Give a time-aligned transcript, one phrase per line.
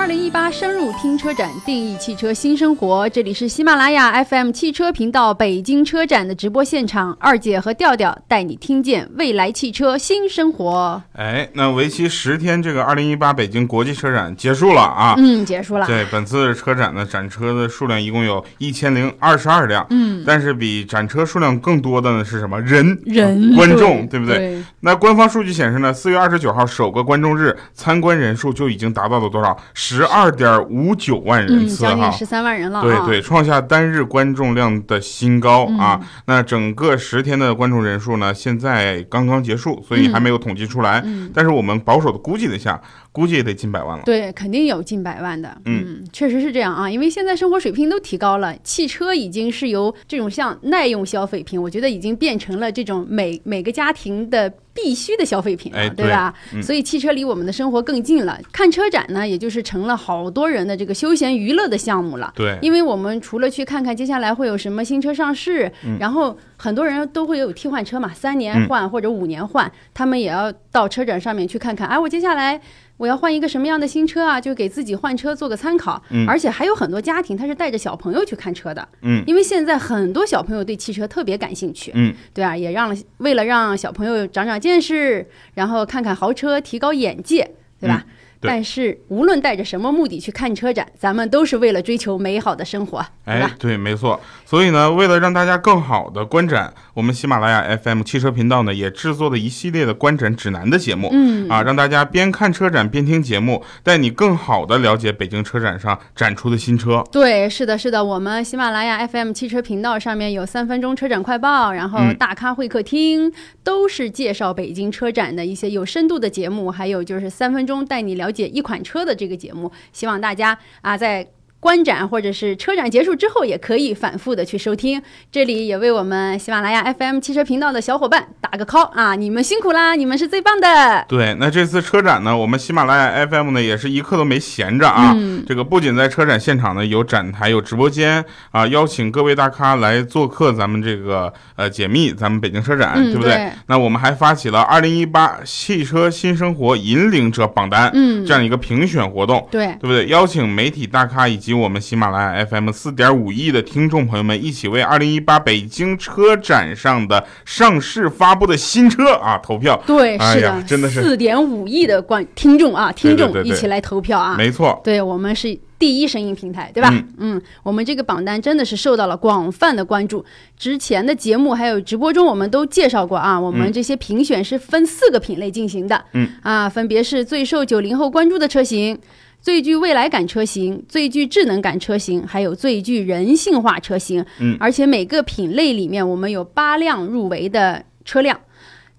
[0.00, 3.06] 二零一八深入听车展，定义汽车新生活。
[3.10, 11.02] 这里是喜马拉雅 FM 汽车频道北京车展的直播现场，二姐和调调带你听见未来汽车新生活。
[11.12, 15.14] 哎，那为期十天，这个二零一八北京国际车展结束了啊！
[15.18, 15.86] 嗯，结束了。
[15.86, 19.86] 对，本次车展呢，展车的数量一共有一千零二十二辆。
[19.90, 22.58] 嗯，但是比展车数量更多的呢是什么？
[22.62, 24.38] 人，人，观众，对不对？
[24.38, 24.64] 对。
[24.80, 29.54] 那官方数据显示呢，四月二十九号首个观众日参观人数就已经达到了多少？
[29.74, 32.82] 十二点五九万人次哈，将近十三万人了。
[32.82, 36.00] 对对，创下单日观众量的新高啊！
[36.26, 41.04] 那整个十天的观众人数呢，现在刚刚结束，所以还没有统计出来。
[41.34, 42.80] 但是我们保守的估计了一下，
[43.12, 44.04] 估计也得近百万了。
[44.04, 45.56] 对，肯定有近百万的。
[45.64, 54.52] 嗯，确实是这样啊，因为现在生活水平都提高了，汽车已经是由这种像耐用消费品，我觉得已经变成了这种每每个家庭的。
[54.72, 56.32] 必须的消费品了，对吧？
[56.62, 58.40] 所以汽车离我们的生活更近了。
[58.52, 62.32] 看车展呢，也就是成了好多人的这个休闲娱乐的项目了。
[62.36, 71.88] 对，因为我们除了去看看接下来会有什么新车上市，然后很多人都会有替换车嘛，三年换或者五年换，他们也要到车展上面去看看。
[71.88, 72.58] 哎，我接下来。
[73.00, 74.38] 我要换一个什么样的新车啊？
[74.38, 76.02] 就给自己换车做个参考。
[76.10, 78.86] 嗯，而且还有很多家庭他是带着小朋友去看车的。
[79.00, 81.90] 嗯，因为现在很多小朋友对汽车特别感兴趣。
[81.94, 88.04] 嗯，对啊，也让为了让小朋友长长见识，然后看看豪车，提高眼界，对吧？
[88.42, 94.18] 但是无论带着什么目的去看车展，咱们都是为了追求美好的生活，哎，对，没错。
[94.50, 107.04] 所以呢，为了让大家更好的观展，我们喜马拉雅 FM 汽车频道呢也制作了一系列的观展指南的节目，嗯啊，让大家边看车展边听节目，带你更好的了解北京车展上展出的新车。
[107.12, 121.28] 对，是的，是的，我们喜马拉雅 FM 汽车频道上面有三分钟车展快报，然后大咖会客厅都是介绍北京车展的一些有深度的节目，还有就是三分钟带你了解一款车的这个节目，希望大家啊在。
[121.60, 125.00] 观展或者是车展结束之后，也可以反复的去收听。
[125.30, 129.14] 这里也为我们喜马拉雅 FM 汽车频道的小伙伴打个 call 啊！
[129.14, 131.04] 你们辛苦啦，你们是最棒的。
[131.06, 135.12] 对，那这次车展呢，我们喜马拉雅 FM 呢也是一刻都没闲着啊。
[135.14, 135.44] 嗯。
[135.46, 143.50] 这个不仅在车展现场呢有展台有直播间啊，邀请各位大咖来做客，咱们这个呃解密咱们北京车展，对不对？
[143.66, 150.06] 那我们还发起了二零一八汽车新生活引领者榜单，嗯，这样一个评选活动，对，对不对？
[150.06, 159.82] 邀请媒体大咖以及及我们喜马拉雅 FM 四点五亿的听众朋友们，一起为二零一八北京车展上的上市发布的新车啊投票。
[159.84, 164.36] 对，是的，真的是四点五亿的观听众啊，听众一起来投票啊。
[164.36, 166.88] 没错，对我们是第一声音平台，对吧？
[167.18, 170.24] 嗯，我们这个榜单真的是受到了广泛的关注。
[170.56, 176.04] 之前的节目还有直播中，我们都介绍过啊，我们这些评选是分四个品类进行的。
[176.12, 178.96] 嗯，啊，分别是最受九零后关注的车型。
[179.40, 184.24] 最具未来感车型、最具智能感车型，还有最具人性化车型。
[184.38, 188.38] 嗯，而且每个品类里面，我们有八辆入围的车辆。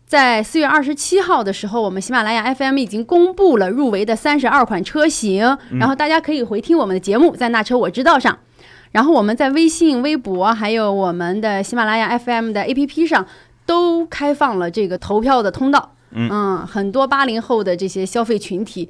[0.05, 8.37] 在四月二十七号的时候，我们喜马拉雅 FM 已经公布了入围的三十二款车型，然后大家可以回听我们的节目，在那车我知道上。
[8.91, 13.25] 然后我们在微信、微博，还有我们的喜马拉雅 FM 的 APP 上，
[13.65, 15.93] 都开放了这个投票的通道。
[16.13, 18.89] 嗯，很多八零后的这些消费群体。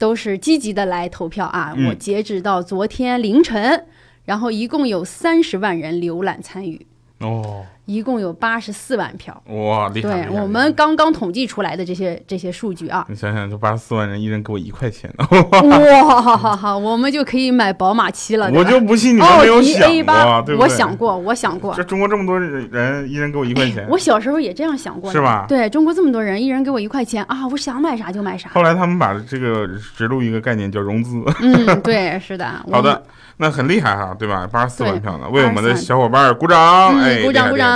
[0.00, 1.74] 都是积极的来投票啊！
[1.86, 3.84] 我截止到昨天凌晨，
[4.24, 6.86] 然后一共有三十万人浏览参与。
[7.18, 7.66] 哦。
[7.86, 10.26] 一共有八十四万票，哇，厉害！
[10.26, 18.50] 对我们刚刚统计出来的这些这些数据啊，你想想，这八十四万人，一人给我一块钱，哇，好好好， 我们就可以买宝马七了。
[18.52, 21.74] 我就不信你们没有想过，对我想过，我想过。
[21.74, 23.86] 这中国这么多人，一人给我一块钱。
[23.88, 25.46] 我小时候也这样想过，是吧？
[25.48, 28.50] 对中国这么多人，一人给我一块钱啊，我想买啥就买啥。
[28.50, 29.66] 后来他们把这个
[29.96, 31.20] 植入一个概念叫融资。
[31.40, 32.48] 嗯，对，是的。
[32.70, 33.02] 好的。
[33.42, 34.46] 那很厉害哈，对吧？
[34.52, 36.94] 八十四万票呢，为我们的小伙伴鼓掌！
[36.98, 37.69] 哎，鼓掌鼓掌！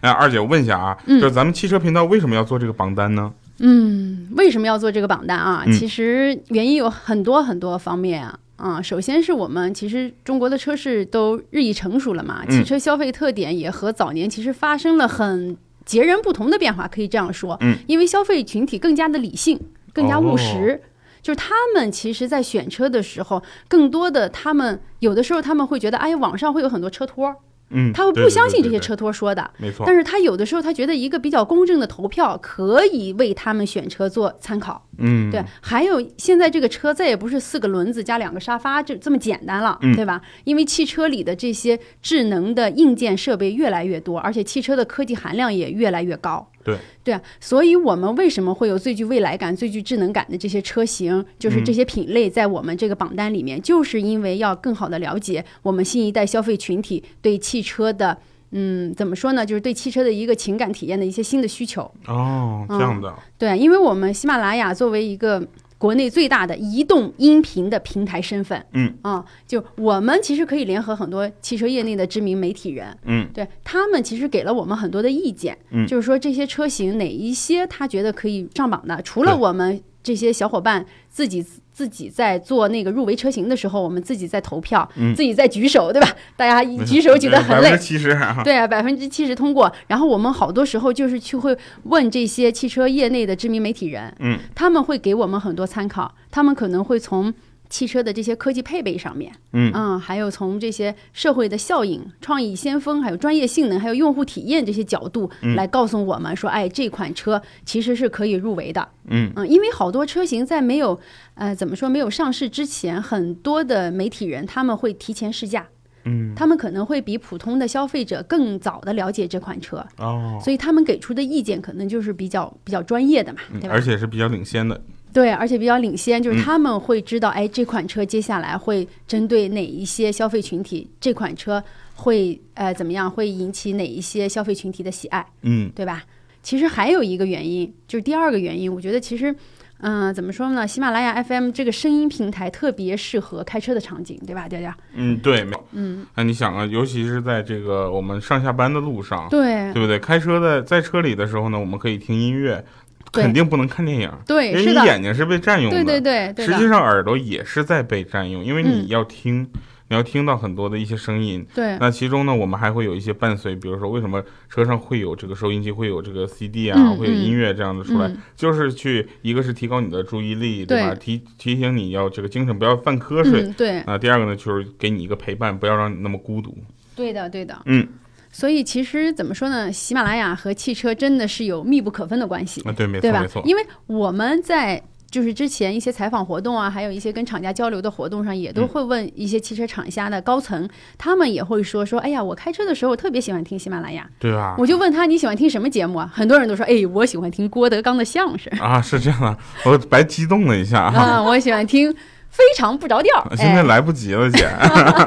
[0.00, 3.32] 哎，二姐，我问一下啊，就是咱们汽车频道为什么要做这个榜单呢？
[3.58, 5.64] 嗯，为什么要做这个榜单啊？
[5.72, 8.38] 其实原因有很多很多方面啊。
[8.56, 17.56] 啊，首先是我们其实中国的车市都日益成熟了嘛，汽车消费特点也和早年其实发生了很截然不同的变化，可以这样说。
[17.60, 19.60] 嗯，因为消费群体更加的理性，
[19.92, 20.80] 更加务实。
[21.22, 27.32] 就是他们其实，在选车的时候，更多的他们有的时候他们会觉得，哎，网上会有很多车托。
[27.72, 29.84] 嗯，他会不相信这些车托说的，没错。
[29.86, 34.86] 但是他有的时候他觉得一个比较公正的投票可以为他们选车做参考。
[34.98, 35.42] 嗯，对。
[35.60, 40.20] 还有现在这个车再也不是四个轮子加两个沙发就这么简单了，对吧？
[40.44, 46.46] 因为汽车里的这些智能的硬件设备越来越多，而且汽车的科技含量也越来越高。
[46.64, 58.16] 对对啊，所以我们为什么会有最具未来感、最具智能感的这些车型，就是这些品类在我们这个榜单里面，就是因为要更好的了解我们新一代消费群体对汽车的。
[58.54, 59.46] 嗯，怎么说呢？
[59.46, 63.10] 就是对汽车的一个情感体验的一些新的需求哦，这样的。
[63.38, 65.42] 对，因为我们喜马拉雅作为一个
[65.82, 68.94] 国内最大的移动音频的平台身份，嗯。
[69.02, 81.44] 啊，就我们其实可以联合很多汽车业内的知名媒体人，嗯，对他们其实给了我们很多的意见，嗯，就是说这些车型哪一些他觉得可以上榜的，除了我们这些小伙伴自己。
[81.74, 86.08] 自己在做那个入围车型的时候，我们自己在投票，自己在举手，对吧？
[86.36, 88.14] 大家举手举得很累，七十，
[88.44, 89.72] 对啊，百分之七十通过。
[89.86, 97.32] 然后我们好多时候就是去会问这些汽车业内的知名媒体人，嗯，他们会给我们很多参考，他们可能会从。
[97.72, 99.72] 汽车的这些科技配备上面，嗯。
[99.74, 109.32] 嗯，还有从这些社会的效应、创意先锋，还有专业性能，还有用户体验这些角度来告诉我们说，哎，这款车其实是可以入围的，嗯。
[109.36, 111.00] 嗯，因为好多车型在没有
[111.34, 115.66] 呃怎么说没有上市之前，很多的媒体人他们会提前试驾，
[116.04, 123.70] 嗯，他们可能会比普通的消费者更早的了解这款车，哦，所以他们给出的意见可能就是比较比较专业的嘛，对吧？
[123.72, 124.78] 而且是比较领先的。
[125.12, 131.62] 对，而且比较领先，就是他们会知道，哎，这款车接下来会针对哪一些消费群体，这款车
[131.94, 136.02] 会呃怎么样，会引起哪一些消费群体的喜爱，嗯，对吧？
[136.42, 139.32] 其实还有一个原因，就是第二个原因，我觉得其实，
[139.78, 140.66] 嗯，怎么说呢？
[140.66, 144.74] 喜马拉雅 FM 这个声音平台特别适合开车的场景，对吧，调调？
[144.94, 150.00] 嗯，对，没，嗯，那你想啊，尤其是在这个我们上下班的路上，对，对不对？
[150.00, 152.64] 开车的在车里的时候呢，我们可以听音乐。
[153.12, 155.84] 肯定不能看电影，对，因为你眼睛是被占用的。
[155.84, 159.42] 对对对，实际上耳朵也是在被占用，因为你要听，
[159.88, 161.46] 你要听到很多的一些声音。
[161.54, 170.94] 对，那其中呢，我们还会有一些伴随，比如说为什么车上会有这个收音机，会有这个 CD 啊，会有音乐这样的出来，就是去一个是提高你的注意力，对吧？
[170.94, 173.52] 提提醒你要这个精神不要犯瞌睡。
[173.58, 173.80] 对。
[173.80, 176.56] 啊，第二个呢，就是给你一个陪伴，不要让你那么孤独。
[176.96, 177.60] 对的，对的。
[177.66, 177.86] 嗯。
[178.32, 179.70] 所以其实怎么说呢？
[179.70, 183.42] 喜马拉雅和汽车真的是有密不可分的关系啊，对，没错，没错。
[183.44, 194.56] 因为我们在就是之前一些采访活动啊，还有一些跟厂家交流的活动上，也都会问一些汽车厂家的高层，他们也会说说，哎呀，我开车的时候特别喜欢听喜马拉雅，对吧？
[194.56, 196.10] 我就问他你喜欢听什么节目啊？
[196.10, 199.36] 很多人都说，哎，我喜欢听郭德纲的相声啊，是这样的，
[199.66, 201.94] 我白激动了一下啊，我喜欢听。
[202.32, 204.48] 非常不着调，现在来不及了，姐。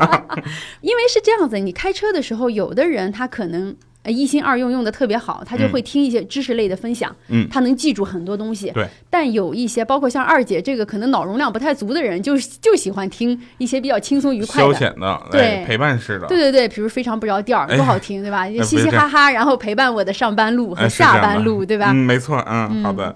[0.82, 3.76] 因为是这样子，你开车的时候，有的人他可能
[4.06, 8.70] 一心二用用的特别好，他就会听一些知识类的分享，嗯，他能记住很多东西。
[8.70, 8.88] 对。
[9.10, 16.28] 但有一些，包括像二姐这个可能脑容量不太足的人，就就喜欢听一些比较轻松愉快的、消遣的，对，陪伴式的。
[16.28, 18.48] 对对对，比如非常不着调，多好听，对吧？
[18.62, 21.88] 嘻嘻哈哈，然后陪伴我的上班路和下班路，对吧？
[21.90, 23.16] 嗯，没错，嗯，好的。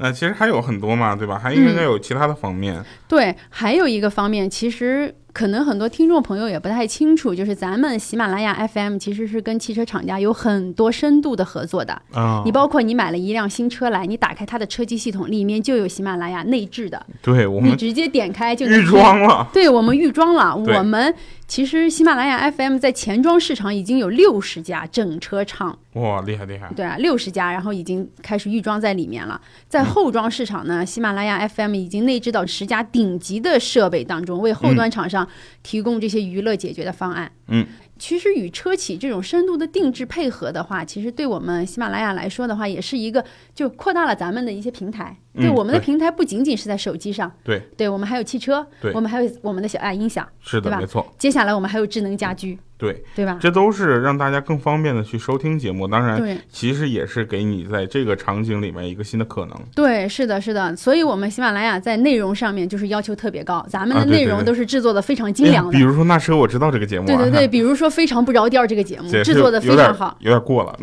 [0.00, 1.40] 那其实还有很多嘛，对吧？
[1.42, 2.84] 还应该有其他的方面。
[3.08, 12.00] 对，还有一个方面，其实可能很多听众朋友也不太清楚，就是咱们喜马拉雅 FM 其实是跟汽车厂家有很多深度的合作的。
[12.12, 17.06] 啊，你包括你买了一辆新车来，你打开它的车机系统，里面就有喜马拉雅内置的。
[17.22, 19.48] 对，我们你直接点开就预装了。
[19.52, 20.54] 对，我们预装了。
[20.54, 21.14] 我们
[21.46, 25.78] 其实喜马拉雅 FM 在前装市场已经有六十家整车厂。
[25.94, 26.70] 哇，厉害厉害！
[26.76, 29.40] 对啊，六十家，然后已经开始预装在里面了。
[29.68, 35.28] 在后装市场呢，喜马拉雅 FM 已经内置到十家顶级的设备当中，为后端厂商
[35.62, 37.30] 提供这些娱乐解决的方案。
[37.46, 37.64] 嗯。
[37.96, 43.24] 其实与车企这种深度的定制配合的话，其实对我们喜马拉雅来说的话，也是一个
[43.54, 45.16] 就扩大了咱们的一些平台。
[45.34, 51.06] 对我们的平台不仅仅是在手机上，对，对我们还有汽车，对，我们还有我们的小爱音响，是的，没错。
[51.18, 53.36] 接下来我们还有智能家居，对，对吧？
[53.40, 55.86] 这都是让大家更方便的去收听节目。
[55.86, 59.56] 当然，对，其实也是给你在这个场景里面一个新的可能。
[59.74, 60.74] 对，是的，是的。
[60.74, 65.72] 所以，我们喜马拉雅在内容上面就是要求特别高，咱们的内容都是制作的非常精良的。
[65.72, 70.76] 比如说那车我知道这个节目，对对对，比如说非常不着调这个节目制作的非常好，有点过了。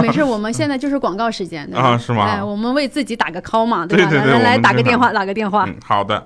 [0.00, 2.24] 没事， 我们现在就是广告时间啊，是吗？
[2.24, 4.10] 哎，我们为自己打个 call 嘛，对吧？
[4.10, 4.78] 来来打。
[4.78, 5.64] 个电话，打个电话。
[5.66, 6.24] 嗯，好的。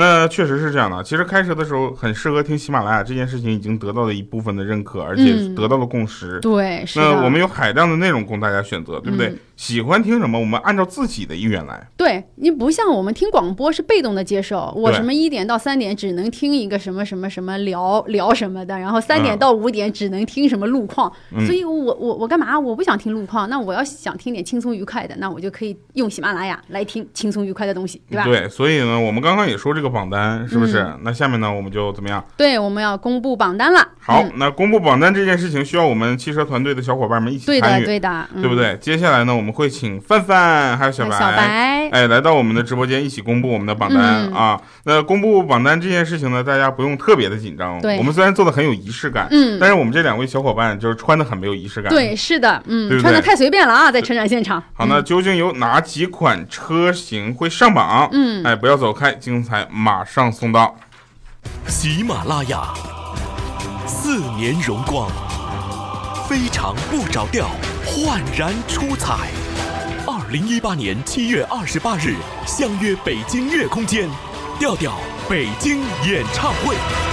[0.00, 1.04] 那确实是这样的。
[1.04, 6.40] 其实开车的时候很适合听喜马拉雅，这件事情已经得到了一部分的认可，而且得到了共识。
[6.40, 9.36] 对，那我们有海量的内容供大家选择，对不对？
[9.56, 11.86] 喜欢听什么，我们按照自己的意愿来。
[11.94, 21.12] 对你不像我们听广播是被动的接受，我什么一点到三点只能听一个什么什么什么聊聊什么的，然后三点到五点只能听什么路况。
[21.44, 22.58] 所以我我我干嘛？
[22.58, 28.24] 我不想听路况，那我要想听点轻松愉快的，那我就可以用喜马拉雅来听轻松愉快的东西，对吧？
[28.24, 30.86] 对，所以呢，我们刚刚也说这个榜单，是不是？
[31.02, 32.24] 那下面呢，我们就怎么样？
[32.36, 33.86] 对，我们要公布榜单了。
[33.98, 38.76] 好，那公布榜单这件事情需要我们汽车团队的小伙伴们一起参与，对的，对的，对不对？
[38.80, 44.60] 接下来呢，我们会请范范还有小白，小白，哎，来到我们的直播间一起公布我们的榜单啊。
[44.84, 47.80] 那公布榜单这件事情呢，大家不用特别的紧张。
[47.80, 51.90] 对，我们虽然做的很有仪式感，嗯，但是我们这两位小伙伴就是穿的很没有仪式感。
[51.90, 54.60] 对，是的，嗯，穿的太随便了啊，在车展现场。
[54.72, 58.08] 好，那究竟有哪几款车型会上榜？
[58.12, 60.74] 嗯，哎，不要走开，精彩马上送到。
[61.66, 62.74] 喜马拉雅，
[63.86, 65.08] 四年荣光，
[66.28, 67.48] 非常不着调，
[67.86, 69.28] 焕然出彩。
[70.06, 74.08] 二零一八年七月二十八日，相约北京乐空间，
[74.58, 74.94] 调调
[75.28, 77.09] 北京演唱会。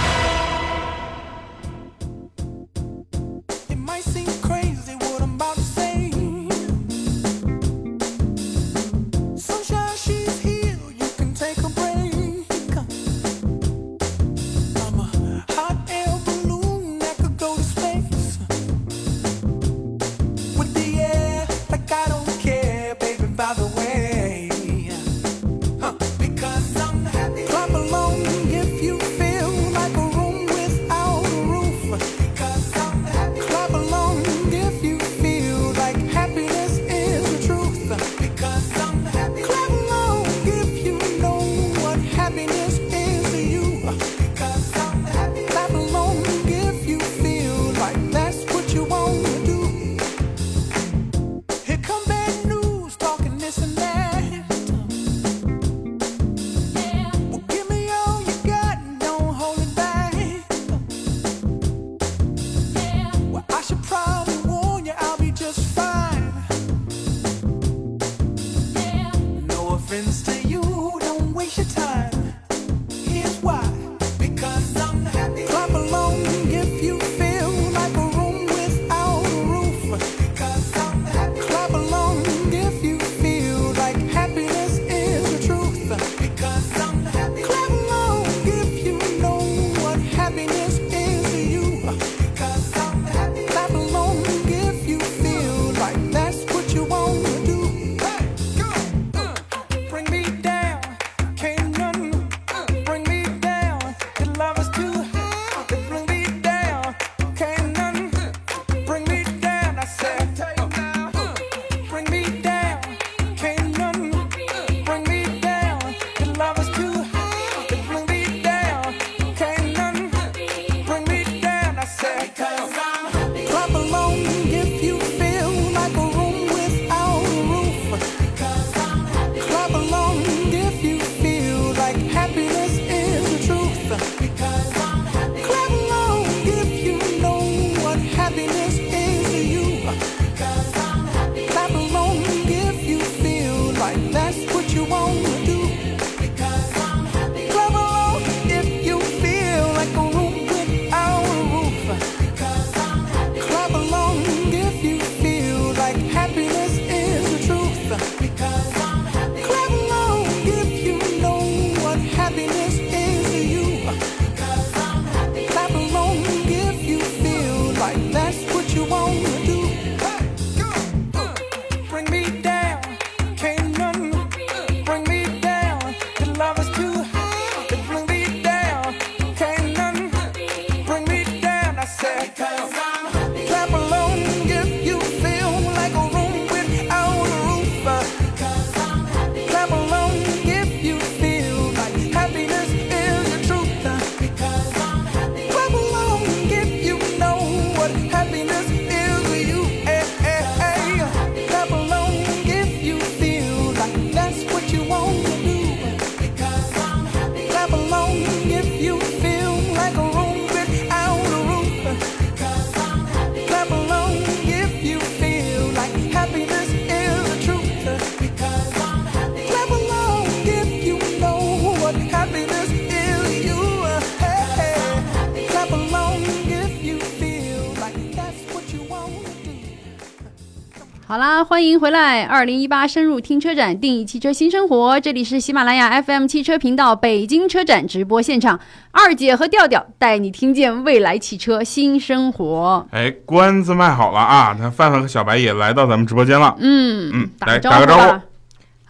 [231.48, 232.24] 欢迎回来！
[232.24, 235.00] 二零一八深入听车展，定义汽车新生活。
[235.00, 242.86] 这里是喜马拉雅 FM 汽车频道北京车展直播现场，二姐和调调带你听见未来汽车新生活。
[242.90, 244.54] 哎，关子卖好了啊！
[244.60, 246.54] 那范范和小白也来到咱们直播间了。
[246.58, 248.20] 嗯嗯，来打个招呼。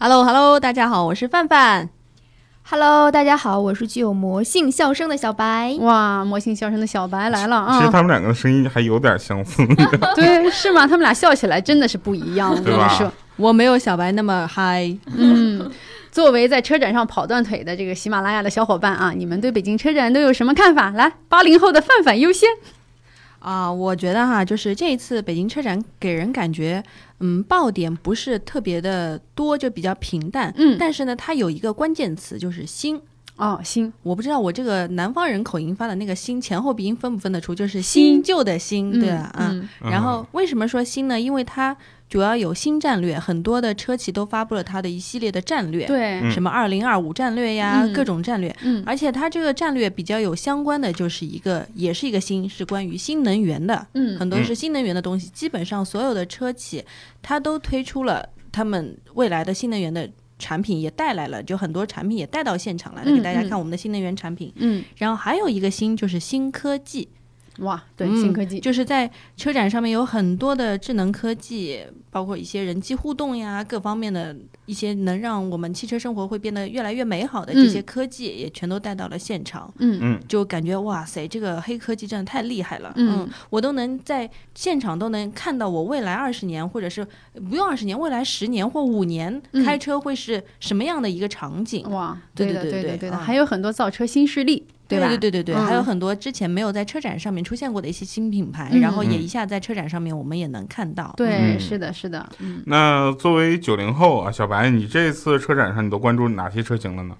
[0.00, 1.88] Hello Hello，大家好，我是范范。
[2.70, 5.74] Hello，大家好，我是具有魔性笑声的小白。
[5.80, 7.78] 哇，魔性笑声的小白来了啊！
[7.78, 9.66] 其实他们两个的声音还有点相似。
[10.14, 10.82] 对，是吗？
[10.86, 12.54] 他们俩笑起来真的是不一样。
[12.62, 13.10] 对吧？
[13.36, 14.94] 我没有小白那么嗨。
[15.16, 15.70] 嗯，
[16.12, 20.90] 作为在车展上跑断腿的这个喜马拉雅的小伙伴啊，你们对北京车展都有什么看法？
[20.90, 22.50] 来，八零后的范范优先。
[23.38, 26.82] 啊，我觉得哈，就是这一次北京车展给人感觉，
[27.20, 30.52] 嗯，爆点不是特别的多，就比较平淡。
[30.56, 33.00] 嗯，但是呢，它有一个关键词就是新。
[33.36, 39.68] 哦，新，我不知道我这个南方人口音发的那个新前后鼻音分不分得出，就是新旧的新，对啊，嗯。
[39.80, 41.20] 然后为什么说新呢？
[41.20, 41.76] 因为它。
[42.08, 56.82] 主要有新战略，很多的车企都发布了它的一系列的战略，对，什么二零二五战略呀，各种战略，嗯，而且它这个战略比较有相关的，就是一个，也是一个新，是关于新能源的，嗯，很多是新能源的东西，基本上所有的车企
[57.20, 67.08] 它都推出了他们未来的新能源的产品，也带来了，就很多产品也带到现场来了，给大家看我们的新能源产品，嗯，然后还有一个新就是新科技。
[67.58, 74.36] 哇，对，新科技就是在车展上面有很多的智能科技，包括一些人机互动呀，各方面的
[74.66, 79.72] 一些能让我们汽车生活会变得越来越美好的这些科技，也全都带到了现场。
[79.78, 82.92] 嗯嗯，就感觉哇塞，这个黑科技真的太厉害了。
[82.96, 87.06] 嗯，我都能在现场都能看到我未来二十年，或者是
[87.48, 91.88] 不用二十年，未来十年或五年开车会是什么样的一个场景？
[91.90, 94.64] 哇，对的，对的，对的，还有很多造车新势力。
[94.88, 101.12] 对对对对对，还有很多之前没有在车展上面出现过的一些新品牌，然后也一下在车展上面我们也能看到。
[101.16, 102.28] 对，是的，是的。
[102.38, 107.14] 嗯，那作为九零后啊，小白，你这次车展上你都关注哪些车型了呢？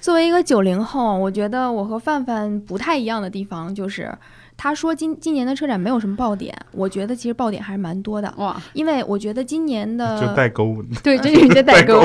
[0.00, 4.16] 作为一个九零后，我觉得我和范范不太一样的地方就是。
[4.62, 12.02] 他说今今年的车展没有什么爆点，我觉得其实爆点还是蛮多的哇，因为我觉得今年的就代沟， 对， 这是你的代沟。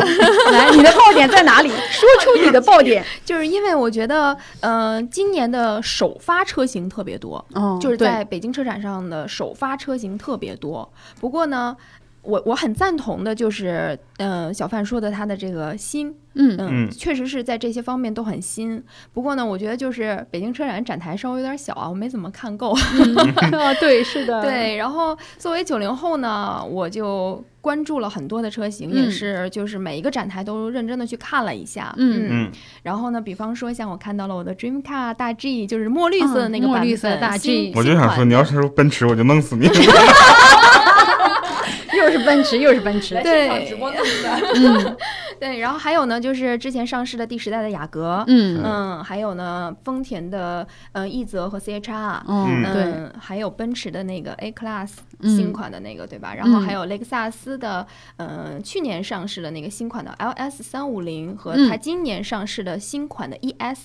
[0.53, 1.67] 来，你的爆点在哪里？
[1.67, 3.03] 说出你的爆点。
[3.25, 10.89] 就是因为我觉得，呃，今年的首发车型特别多，哦，就是在北京车展上的首发车型特别多。
[11.19, 11.75] 不过呢。
[12.25, 18.83] 我我很赞同的，就是嗯，小范说的他的这个新，嗯嗯，确实是在这些方面都很新。
[19.13, 22.71] 不过呢，我觉得就是北京车展展台稍微有点小啊，我没怎么看够。
[22.71, 24.75] 啊， 对，是的，对。
[24.75, 31.93] 然后作为九零后呢，我就关注了很多的车型，也是就是每一个展台都认真的去看了一下。
[31.97, 32.51] 嗯嗯。
[32.83, 39.69] 然后呢，比方说像我看到了我的 Dream Car 大 G，就是墨绿色的那个墨绿色大 G，我就想说，你要是说奔驰，我就弄死你。
[42.05, 43.97] 又是奔驰， 又是奔驰，对，直播的，
[44.55, 44.97] 嗯，
[45.39, 48.61] 对，然后还有呢，就是之前上市的第十代的雅阁，嗯。
[48.63, 54.91] 嗯，还有呢，丰田的呃奕泽和 CHR，嗯，对，还有奔驰的那个 A Class
[55.21, 56.33] 新款的那个，对吧？
[56.35, 57.85] 然后还有雷克萨斯的，
[58.17, 63.79] 嗯，去年上市的那个新款的 LS 三五零和它今年上市的新款的 ES。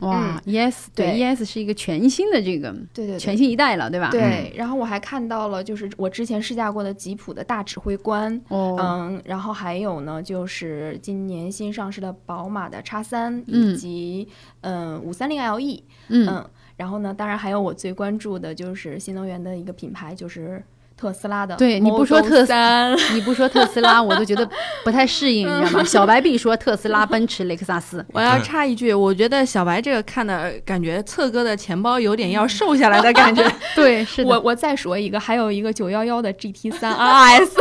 [0.00, 4.10] 哇，ES 对，ES 是一个全新的这个，对对，全新一代了，对吧？
[4.10, 4.52] 对。
[4.56, 14.28] 然后我还看到了，就是我之前试驾过的吉普的大指挥官，哦，嗯，然后还有呢，就是今年新上市的宝马的叉三，以及
[14.62, 16.44] 嗯五三零 LE，嗯，
[16.76, 20.62] 然后呢，当然还有我最关注的就是新能源的一个品牌，就是。
[20.96, 24.48] 特斯拉的，对你不说特斯拉，你不说特斯拉，我都觉得
[24.84, 25.84] 不太适应，你知道吗？
[25.86, 28.04] 小白必说特斯拉、奔驰、雷克萨斯。
[28.12, 33.44] 我要插一句，我觉得小白这个看的感觉，策哥的钱包有点要瘦下来的感觉。
[33.74, 37.50] 对，是我我再说一个，还有一个九幺幺的 GT 三 RS。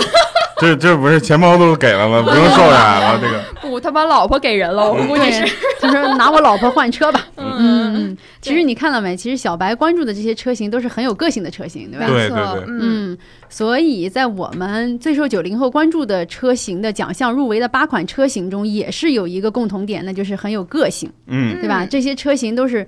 [0.59, 2.21] 这这不是钱包都给了吗？
[2.21, 3.43] 不用瘦下来了，这个。
[3.59, 5.43] 不，他把老婆给人了，我估计是。
[5.81, 7.27] 他说拿我老婆换车吧。
[7.35, 8.17] 嗯嗯。
[8.39, 9.17] 其实你看到没？
[9.17, 12.07] 其实小白关注的这些车型都是很有个性的车型，对吧？
[12.07, 12.65] 对对对。
[12.67, 13.17] 嗯。
[13.49, 21.11] 所以在我们最受九零后关注的车型的奖项入围的八款车型中，也是有一个共同点，那就是很有个性。
[21.27, 21.59] 嗯。
[21.59, 21.85] 对吧？
[21.85, 22.87] 这些车型都是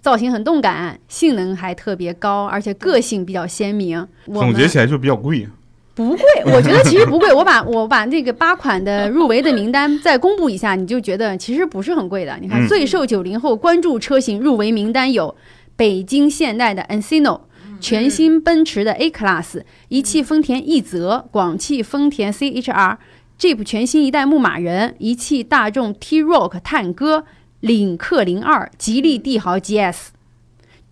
[0.00, 4.06] 造型很动感，性能还特别高，而且个性比较鲜明。
[4.32, 5.46] 总结起来就比较贵。
[5.94, 7.32] 不贵，我觉得其实不贵。
[7.34, 12.36] 我把我把那个八款的入围的名单再公布一下，你就觉得其实不是很贵的。
[12.40, 15.34] 你看，最受九零后关注车型入围名单有
[15.74, 17.40] 北京现代的 Encino、
[17.80, 22.96] 全新奔驰的 A Class、一汽丰田奕泽、广汽丰田 CHR、
[23.38, 27.24] Jeep 全新一代牧马人、一汽大众 T-Roc 探歌、
[27.60, 30.15] 领克零二、吉利帝豪 GS。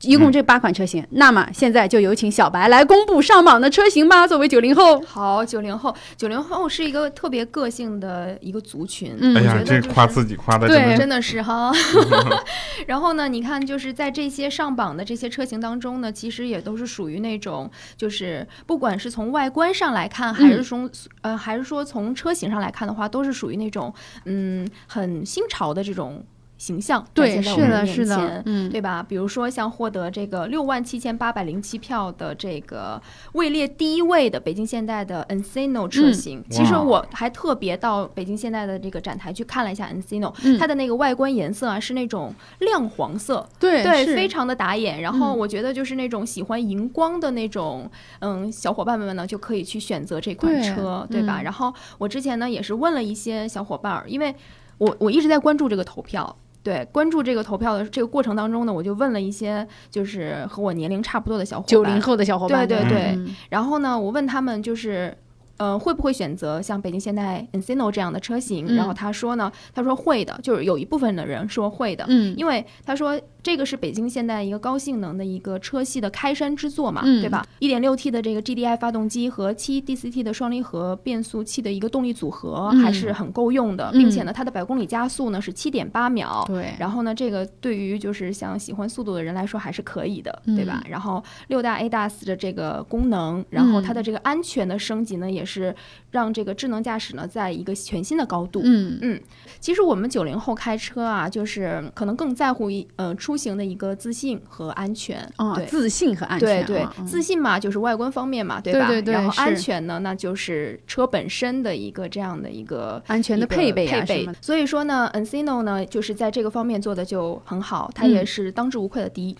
[0.06, 1.06] 一共这八款车型。
[1.10, 4.26] 那么现在就有请小白来公布上榜的车型吧。
[4.26, 9.16] 作为九零后，好，九零后，九零后是一个特别个性的一个族群。
[9.36, 11.72] 哎呀，这夸自己夸的对，真的是哈。
[12.86, 20.90] 然后呢，你看，就是在这些上榜的这些车型当中呢，其实也都是属于那种，就是不管是从外观上来看，还是从
[21.22, 23.92] 呃，还是说从车型上来看的话，都是属于那种
[24.24, 26.24] 嗯，很新潮的这种。
[26.56, 29.02] 形象对，是的，是的，嗯，对吧？
[29.02, 33.00] 比如说像获得这个六万七千八百零七票的这个
[33.32, 45.02] 位列第一位的北京现代的 Encino 车型，其实我还特别到北京现代的这个展台去看了一下 Encino，它的那个外观颜色啊是那种亮黄色，对对，非常的打眼。
[45.02, 47.90] 然后我觉得就是那种喜欢荧光的那种，
[48.20, 51.42] 嗯，小伙伴们呢就可以去选择这款车，对吧？
[51.42, 54.34] 然后我之前呢也是问了一些小伙伴，因为
[54.78, 56.36] 我我一直在关注这个投票。
[56.64, 63.18] 对，关注这个投票的这个过程当中呢，我就问了一些就是和我年龄差不多的小伙伴，九零后的小伙伴，对对对。
[63.50, 65.16] 然后呢，我问他们就是，
[65.58, 68.74] 呃，会不会选择像北京现代 Encino 这样的车型？
[68.74, 73.20] 然后他说呢，他说会的，就是有一部分的人说会的，嗯，因为他说。
[73.44, 77.46] 这个是北京现代一个高性能的一个车系的开山之作嘛，对吧？
[77.58, 86.42] 一点六 T 的这个 GDI 发动机和七 DCT 的双离合变速器的一个动力组合还是很够用的，并且呢，它的百公里加速呢是七点八秒。
[86.46, 90.82] 对，然后呢，这个对于就是像喜欢速度的人来说还是可以的，对吧？
[90.88, 95.76] 然后六大 ADAS 的这个功能，然后它的这个安全的升级呢，也是
[96.10, 98.62] 让这个智能驾驶呢在一个全新的高度。
[98.64, 99.20] 嗯嗯，
[99.60, 103.33] 其实我们九零后开车啊，就是可能更在乎一呃出。
[103.34, 108.86] 出行的一个自信和安全啊，自信和安全，对对，自信嘛就是外观方面嘛，对吧？
[108.86, 109.14] 对对对。
[109.14, 114.28] 然后安全呢，那就是车本身的一个这样的一个安全的配备配备。
[114.40, 119.32] 所以说呢，Encino 呢就是在这个方面做的就很好，它也是当之无愧的第一。
[119.32, 119.36] 嗯，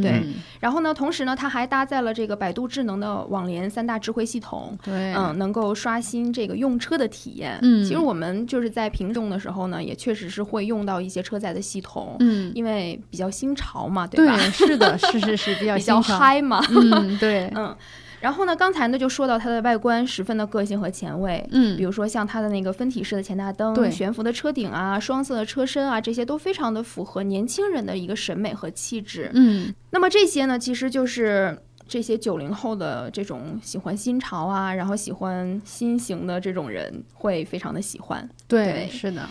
[0.00, 0.22] 对。
[0.60, 7.58] 然后呢，同时呢，它还搭载了这个百度智能的网联三大智慧系统，对，嗯，能够刷新这个用车的体验。
[7.62, 14.38] 嗯，其实我们就是在平动的时候呢，也确实是会用到一些车载的系统，嗯，因为比较新潮嘛，对吧？
[14.50, 17.76] 是的，是是是，比较 比较嗨嘛，嗯，对， 嗯。
[18.24, 29.74] 然后呢，刚才呢就说到它的外观十分的个性和前卫，嗯，比如说像它的那个分体式的前大灯、悬浮的车顶啊、双色的车身啊，这些都非常的符合年轻人的一个审美和气质，嗯。
[29.90, 31.54] 那么这些呢，其实就是
[31.86, 39.28] 这些九零后的这种喜欢新潮啊，然后喜欢新型的这种人会非常的喜欢，对，是的。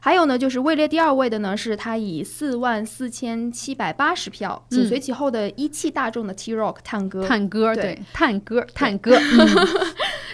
[0.00, 9.18] 还有呢，就是位列第二位的呢，是他以四万四千七百八十票，紧随其后的一汽大众的 T-Roc 探戈，探戈，对，探戈，探戈，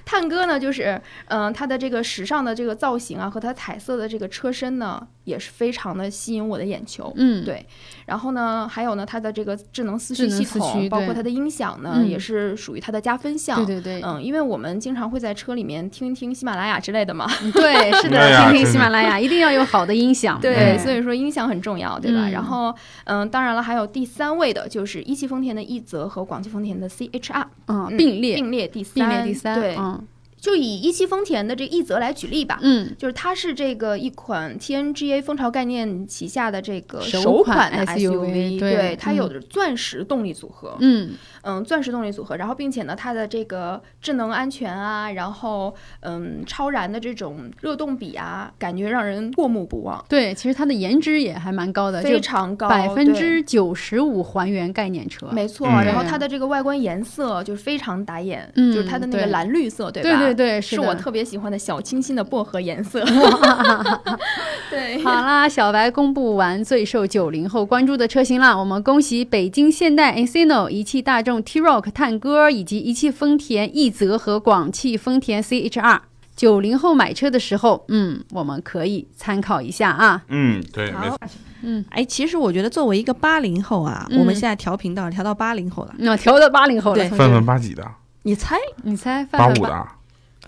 [0.05, 5.07] 探戈呢，就是嗯，它的这个时尚的这个造型啊，和它彩色的这个车身呢。
[5.25, 7.65] 也是非常的吸引我的眼球，嗯，对。
[8.07, 13.65] 然后呢，还有呢，它的这个智能四驱系统，包括它的音响呢，也是属于它的加分项。
[13.65, 17.27] 对对对，嗯，因为我们经常会在车里面听一听喜马拉雅之类的嘛。
[17.53, 20.41] 对， 是的，听听喜马拉雅，一定要有好的音响。
[20.41, 22.29] 对，所以说音响很重要，对吧？
[22.29, 30.03] 然后，嗯，当然了，还有第三位的就是一汽丰田的奕泽和广汽丰田的 CHR，嗯，并列并列第三，并列第三，对，嗯。
[30.43, 41.13] 就以一汽丰田的这一泽来举例吧，嗯，就是它是这个一款 TNGA 蜂巢概念旗下的这个首款 SUV，对，它有着钻石动力组合，嗯。
[41.45, 50.05] 嗯，钻石动力组合，然后并且呢，它的这个智能安全啊，然后嗯，超燃的这种热动比啊，感觉让人过目不忘。
[50.09, 55.27] 对，其实它的颜值也还蛮高的，非常高，百分之九十五还原概念车。
[55.33, 60.09] 没错，然后它的这个外观颜色就是非常打眼，就是它的那个蓝绿色，对吧？
[60.11, 63.05] 对对对，是我特别喜欢的小清新的薄荷颜色。
[64.71, 71.43] 对，好啦，小白公布完最受九零后关注的车型了，我们恭喜北京现代 Encino、一汽大众。
[71.43, 76.01] T-Roc 探歌以及一汽丰田奕泽和广汽丰田 CHR，
[76.37, 80.23] 九零后买车的时候，嗯，我们可以参考一下啊。
[80.29, 81.19] 嗯，对，没错。
[81.63, 86.97] 嗯，哎，其实我觉得作为一个八零后啊，我们现在调频道调到八零后了，那调到八零后了。
[86.97, 87.87] 对，范范八几的？
[88.23, 88.57] 你猜？
[88.85, 89.25] 你猜？
[89.27, 89.87] 八五的？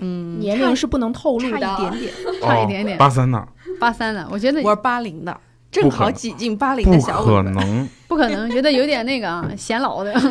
[0.00, 2.98] 嗯，年龄是不能透露的，差一点点， 差一点点。
[2.98, 3.48] 八三的？
[3.78, 4.26] 八三的？
[4.30, 5.36] 我觉得我是八零的。
[5.70, 10.12] 正好挤进八零的小不可能，不可能，觉得有点那个啊， 显老的。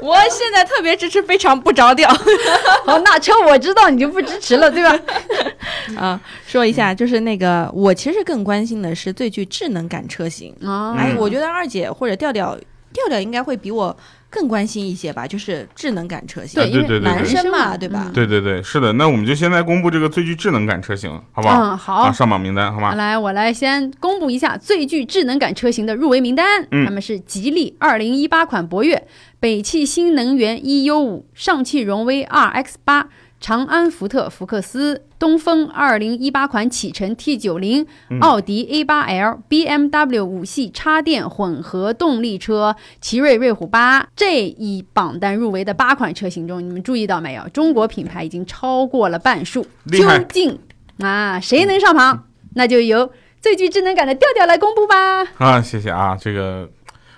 [0.00, 2.08] 我现在特别支持非常不着调。
[2.84, 4.96] 好，那车我知道，你就不支持了，对吧？
[5.96, 10.54] 啊，说一下，就是那个，我其实更关心的是最具智能感车型。
[10.96, 12.56] 哎，我觉得二姐或者调调。
[12.94, 13.96] 调调调应该会比我
[14.34, 16.60] 更关心一些吧，就是智能感车型。
[16.60, 18.10] 对因为，男生嘛，对吧？
[18.12, 18.92] 对对对，是的。
[18.94, 21.54] 那我们就现在公布这个最具智能感车型，好不好？
[21.60, 22.10] 嗯，好。
[22.10, 22.94] 上榜名单，好吗？
[22.96, 26.66] 来，我来先公布一下最具智能感车型的入围名单。
[26.72, 29.06] 嗯，他们是吉利二零一八款博越、
[29.38, 33.04] 北汽新能源 EU 五、上汽荣威 RX8。
[33.44, 37.86] 长安福特福克斯、东风二零一八款启辰 T 九零、
[38.22, 47.46] 奥迪 A 八 L、BMW 五系插电混合动力车、奇瑞瑞虎八这一榜单入围的八款车型中，你们注意到没有？
[47.50, 49.66] 中国品牌已经超过了半数。
[49.92, 50.58] 究竟
[51.00, 52.24] 啊，谁能上榜？
[52.54, 53.10] 那就由
[53.42, 55.22] 最具智能感的调调来公布吧。
[55.36, 56.66] 啊，谢谢啊，这个。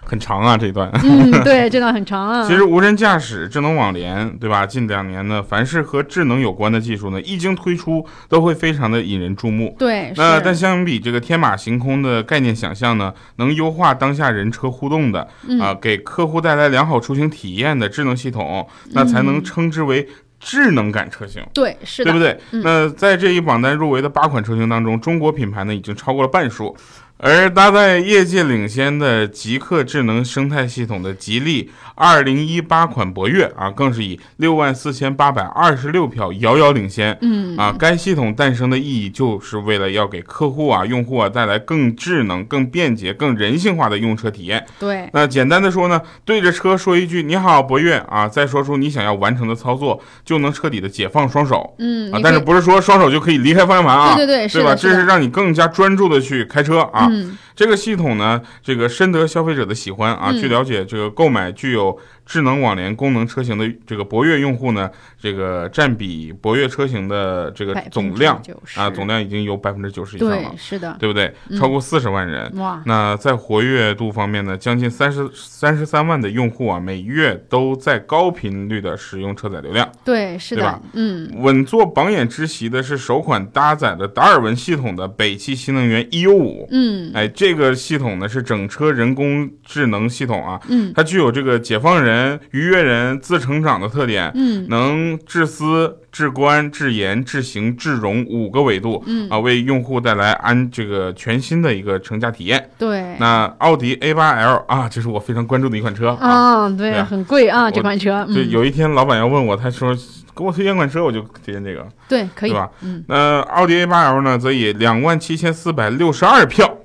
[0.08, 0.88] 很长啊，这一段。
[1.02, 2.46] 嗯， 对，这段很长啊。
[2.46, 4.64] 其实无人驾驶、智能网联，对吧？
[4.64, 9.74] 近两年呢，凡是和智能有关的技术呢，一经推出，都会非常的引人注目。
[9.76, 10.12] 对。
[10.16, 15.26] 那但相比这个天马行空的概念想象呢，能优化当下人车互动的
[15.60, 21.42] 啊，给客户带来良好出行体验的智能系统，那才能称之为智能感车型。
[21.52, 22.38] 对，是的，对不对？
[22.62, 26.76] 那在这一榜单入围的八款车型当中，中国品牌呢已经超过了半数。
[27.18, 37.16] 而搭载业界领先的极客智能生态系统的吉利2018款博越啊，更是以6万4826票遥遥领先。
[37.22, 44.66] 嗯啊，该系统诞生的意义就是为了要给客户啊、用户啊带来更智能、更便捷、更人性化的用车体验。
[44.78, 51.74] 对，那简单的说呢，对着车说一句“你好，博越”啊，再说出你想要完成的操作，就能彻底的解放双手。
[51.78, 54.14] 嗯啊，但是不是说双手就可以离开方向盘啊？
[54.14, 54.74] 对对对，对吧？
[54.74, 57.05] 这是让你更加专注的去开车啊。
[57.08, 60.30] 嗯，这个系统呢，这个深得消费者的喜欢啊。
[60.30, 61.98] 据了解，这个购买具有。
[62.28, 68.42] 智能网联功能车型的这个博越用户呢，这个占比博越车型的这个总量
[68.74, 71.32] 啊，总量已经有百分之九十以上了，是的，对不对？
[71.56, 72.50] 超过四十万人。
[72.56, 72.82] 哇！
[72.84, 79.88] 那在活跃度方面呢，将近三十三十三万的用户啊，每月都在高频率的使用车载流量。
[80.04, 81.30] 对，是的，嗯。
[81.36, 86.66] 稳坐榜眼之席的是首款搭载的达尔文系统的北汽新能源 EU 五。
[86.72, 92.38] 嗯，哎，这个系统呢是整车人工智能系统啊，嗯，它具有这个解放人。
[92.50, 102.70] 愉悦人自成长的特点，嗯，能致思、致观、致言、致行、致容五个维度，嗯啊，为用户带来安这个全新的一个乘驾体验。
[102.78, 108.26] 对，那奥迪 A 八 L 啊，这是我非常关注的一款车啊，对，很贵啊，这款车。
[108.32, 109.94] 对有一天老板要问我，他说
[110.34, 111.86] 给我推荐款车，我就推荐这个。
[112.08, 112.70] 对，可以，对吧？
[112.82, 116.78] 嗯，那奥迪 A 八 L 呢，则以两万七千四百六十二票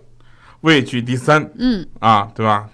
[0.61, 1.49] 位居第三。
[1.57, 2.69] 嗯，啊，对吧？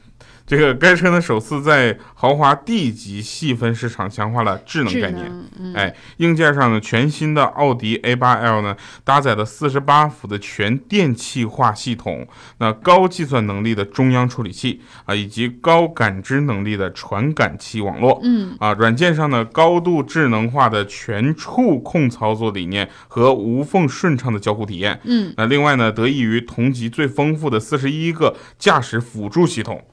[0.47, 5.29] 这个该车呢，首次在豪华 D 级细分市场强化了智能概念。
[5.75, 12.25] 哎，硬件上呢，全新的奥迪 A8L 呢，搭载了四十八伏的全电气化系统，
[12.59, 18.17] 那高计算能力的中央处理器啊，以及高感知能力的传感器网络。
[18.23, 24.97] 嗯，啊，软件上呢，高度智能化的全触控操作理念和无缝顺畅的交互体验。
[25.03, 29.83] 嗯，那另外呢，得益于同级最丰富的四十一个驾驶辅助系统。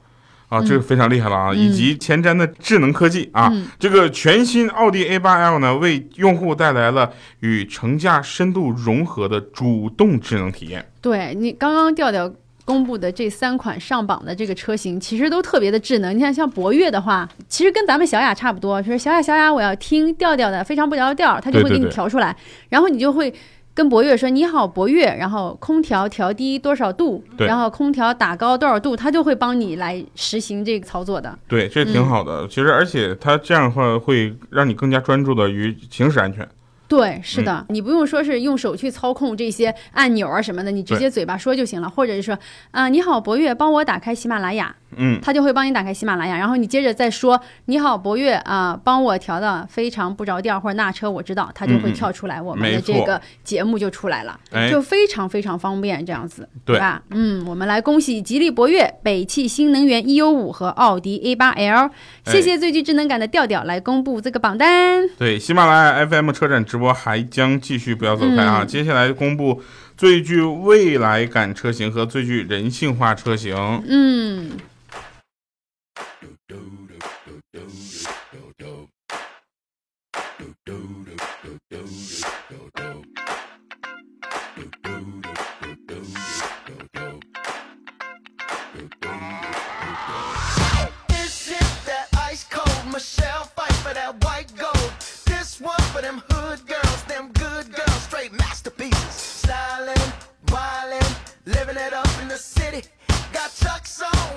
[0.47, 1.53] 啊，这个非常厉害了啊！
[1.53, 10.85] 以及前瞻的智能科技啊，这个全新奥迪 A8L 呢，为用户带来了与乘驾深度融合的主动智能体验。
[11.01, 12.31] 对你刚刚调调
[12.63, 16.15] 公布的这三款上榜的这个车型，其实都特别的智能。
[16.15, 22.35] 你看，像博越的话，其实跟咱们小雅差不多，就是小雅小雅，我要听调调的非常不着调，它就会给你调出来，
[22.69, 23.33] 然后你就会。
[23.75, 31.37] 跟博越说你好，博越，然后空调调低多少度，然后空调打高多少度，它就会帮你来实行这个操作的。
[31.45, 32.47] 对，这挺好的。
[32.47, 36.47] 其实，而且它这样的话会让你更加专注的于行驶安全。
[36.87, 42.37] 对，是的，你不用说是用手去操控这些按钮啊什么的，你直接嘴巴说就行了，或者是说，
[42.71, 54.37] 啊，你好，博越，帮我打开喜马拉雅，嗯，他就会帮你打开喜马拉雅，然后你接着再说，你好，博越啊，帮我调的非常不着调或者那车我知道，他就会跳出来，我们的这个节目就出来了，
[54.69, 57.01] 就非常非常方便这样子，对吧？
[57.11, 61.89] 嗯，我们来恭喜吉利博越、北汽新能源 EU 五和奥迪 A 八 L，
[62.25, 65.07] 谢谢最具智能感的调调来公布这个榜单。
[65.17, 66.65] 对，喜马拉雅 FM 车展。
[66.65, 68.65] 直播还将继续，不要走开啊！
[68.65, 69.61] 接下来公布
[69.95, 73.83] 最具未来感车型和最具人性化车型。
[73.87, 74.49] 嗯。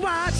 [0.00, 0.39] watch.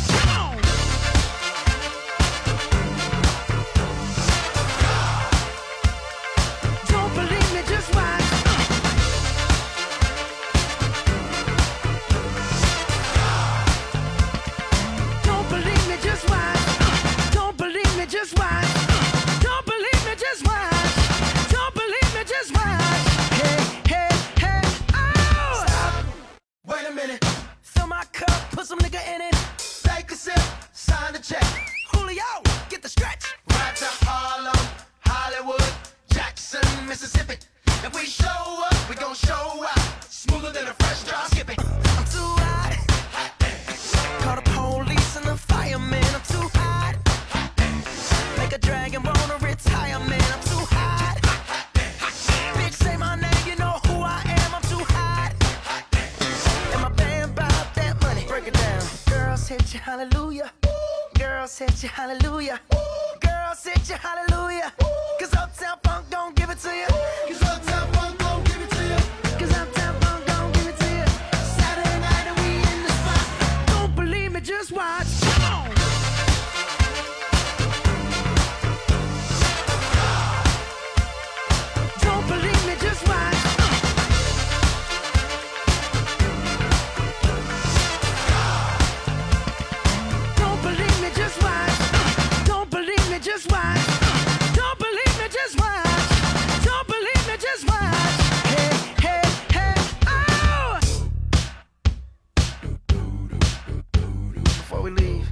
[104.81, 105.29] Before we leave,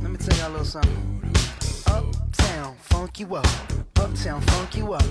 [0.00, 1.34] let me tell y'all a little something.
[1.86, 3.46] Uptown, funk you up.
[3.96, 5.04] Uptown, funk you up.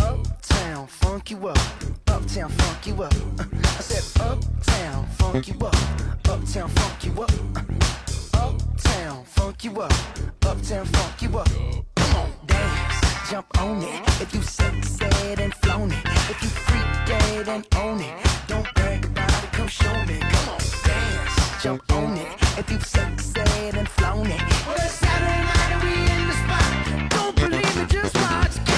[0.00, 1.58] Uptown, funk you up.
[2.08, 3.14] Uptown, funk you up.
[3.38, 5.76] Uh, I said, Uptown, funk you up.
[6.28, 7.30] Uptown, funk you up.
[7.54, 9.92] Uh, Uptown, funk you up.
[10.44, 11.48] Uptown, funk you up.
[11.94, 14.20] Come on, dance, jump on it.
[14.20, 16.04] If you sexed and flown it.
[16.28, 18.26] If you freak dead and own it.
[18.48, 20.18] Don't brag about it, come show me.
[20.18, 20.85] Come on,
[21.66, 22.28] jump on it.
[22.58, 24.40] If you sexed and flown it.
[24.68, 27.10] Well, it's Saturday night and we in the spot.
[27.10, 28.75] Don't believe me, just watch.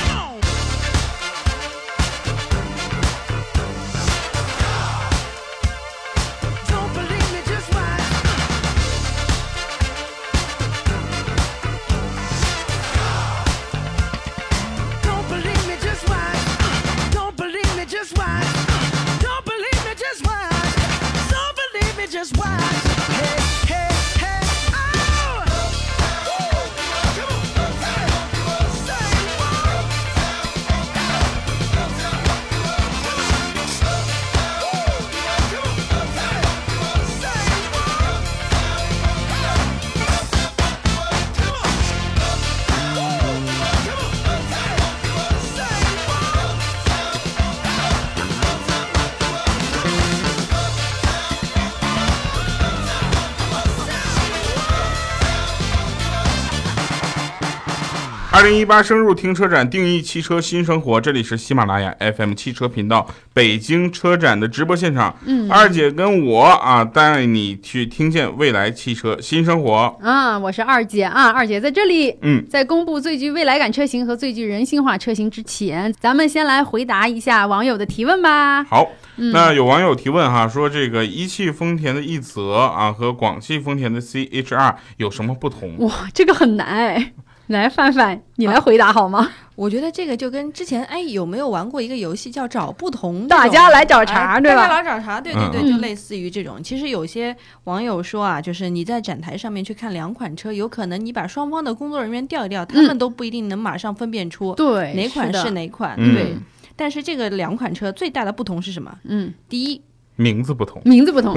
[58.38, 61.00] 二零一八深入停车展，定义汽车新生活。
[61.00, 65.12] 这里是喜马拉雅 FM 汽车频道北京车展的直播现场。
[65.26, 69.98] 嗯，二姐跟我啊，带你去听见未来汽车新生活。
[70.00, 72.16] 啊，我是二姐啊，二姐在这里。
[72.22, 78.62] 嗯，在公布最具未来感车型和最具人性化车型之前，咱们先来回答一下网友的提问吧。
[78.62, 85.76] 好，那有网友提问哈，说这个一汽丰田的奕泽啊和广汽丰田的 CHR 有什么不同？
[85.78, 87.12] 哇，这个很难哎。
[87.48, 89.30] 来，范范，你来回答好吗？
[89.54, 93.26] 我觉得这个就跟之前哎，有没有玩过一个游戏叫找不同？
[93.26, 94.68] 大家来找茬，哎、对吧？
[94.68, 96.62] 大家来找茬，对对对，嗯就类似于这种。
[96.62, 97.34] 其实有些
[97.64, 105.94] 网友说啊，就是你在展台上面去看两款车，有可能你把双方的工作人员调一调，他们都不一定能马上分辨出对哪款是哪款。
[105.96, 106.36] 嗯对，
[106.76, 108.96] 但是这个两款车最大的不同是什么？
[109.04, 109.80] 嗯，第一，
[110.18, 111.32] 名字不同，名字不同，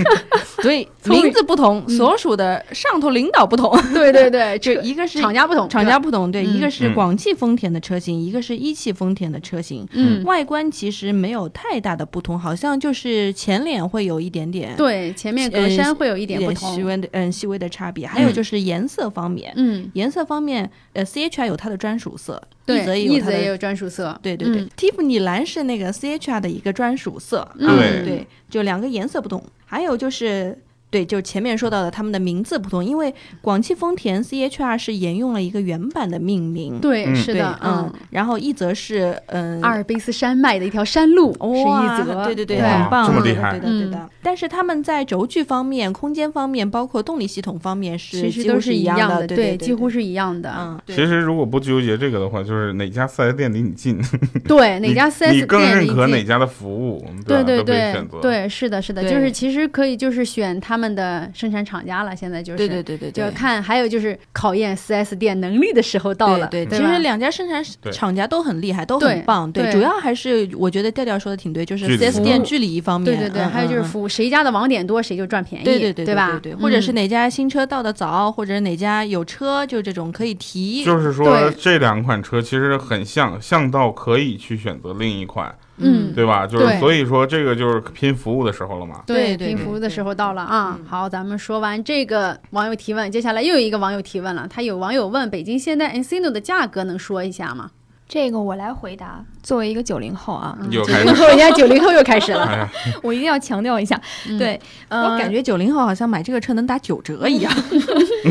[0.62, 3.70] 所以， 名字不同，所属的上头领导不同。
[3.92, 6.94] 对 对对，就一个是厂家不同，厂家不同，对，一个是嗯。
[6.94, 14.74] 广汽丰田的车型，一个是一汽丰田的车型，嗯，外观其实没有太大的不同，好像就是前脸会有一点点。
[14.74, 30.58] 对，前面格栅会有一点不同，细微的嗯细微的差别，还有就是颜色方面，嗯，颜色方面，呃，C H I 有它的专属色，对，一泽也有它的，一泽也有专属色，对对对嗯，Tiffany 蓝是那个 CHR 的一个专属色，嗯对对，就两个颜色不同，还有就是。
[30.94, 44.08] 对，就前面说到的，他们的名字不同，因为广汽丰田 CHR 是沿用了一个原版的命名，对，嗯是的，嗯，然后一则是嗯阿尔卑斯山脉的一条山路是哇一则，对对对，很棒，这么厉害对的对的。
[44.22, 50.54] 但是他们在轴距方面、空间方面，包括动力系统方面是其实都是一样的，对，几乎是一样的。
[50.56, 53.98] 嗯，其实如果不纠结这个的话，就是哪家四 S 店离你近，
[54.46, 58.20] 对，哪家四 S 店你店更认可哪家的服务，对对对选择。
[58.20, 62.56] 对，是的，是的，就是其实可以就是选他们的生产厂家了，现在就是。
[62.56, 66.78] 对对对对对，就看，还有就是考验四 S 店能力的时候到了，对对对。
[66.78, 67.62] 其实两家生产
[67.92, 69.50] 厂家都很厉害，都很棒。
[69.52, 76.30] 对主要还是我觉得调调说的挺对，就是距离 4S 店距离一方面，对对对，嗯还有就是嗯服务，谁家的网点多谁就赚便宜，对对对对吧？
[76.42, 80.84] 对对，或者是嗯哪家新车到的早，或者哪家有车，就这种可以提。
[80.84, 86.46] 就是说这两款车其实很像，像到可以去选择另一款，嗯对吧？
[86.46, 89.02] 就是所以说这个就是拼服务的时候了嘛。
[89.06, 90.78] 对，拼服务的时候到了啊！
[90.78, 94.46] 嗯好，咱们说完这个网友提问，接下来又有一个网友提问了。
[94.48, 97.70] 他有网友问，北京现代 Encino 的价格能说一下吗？
[98.06, 99.24] 这个我来回答。
[99.42, 102.44] 作为一个九零后啊，又开始，九零后，人家九零后又开始了。
[102.44, 102.70] 哎呀，
[103.02, 107.52] 我一定要强调一下，嗯对，呃，我感觉九零后好像买这个车能打九折一样。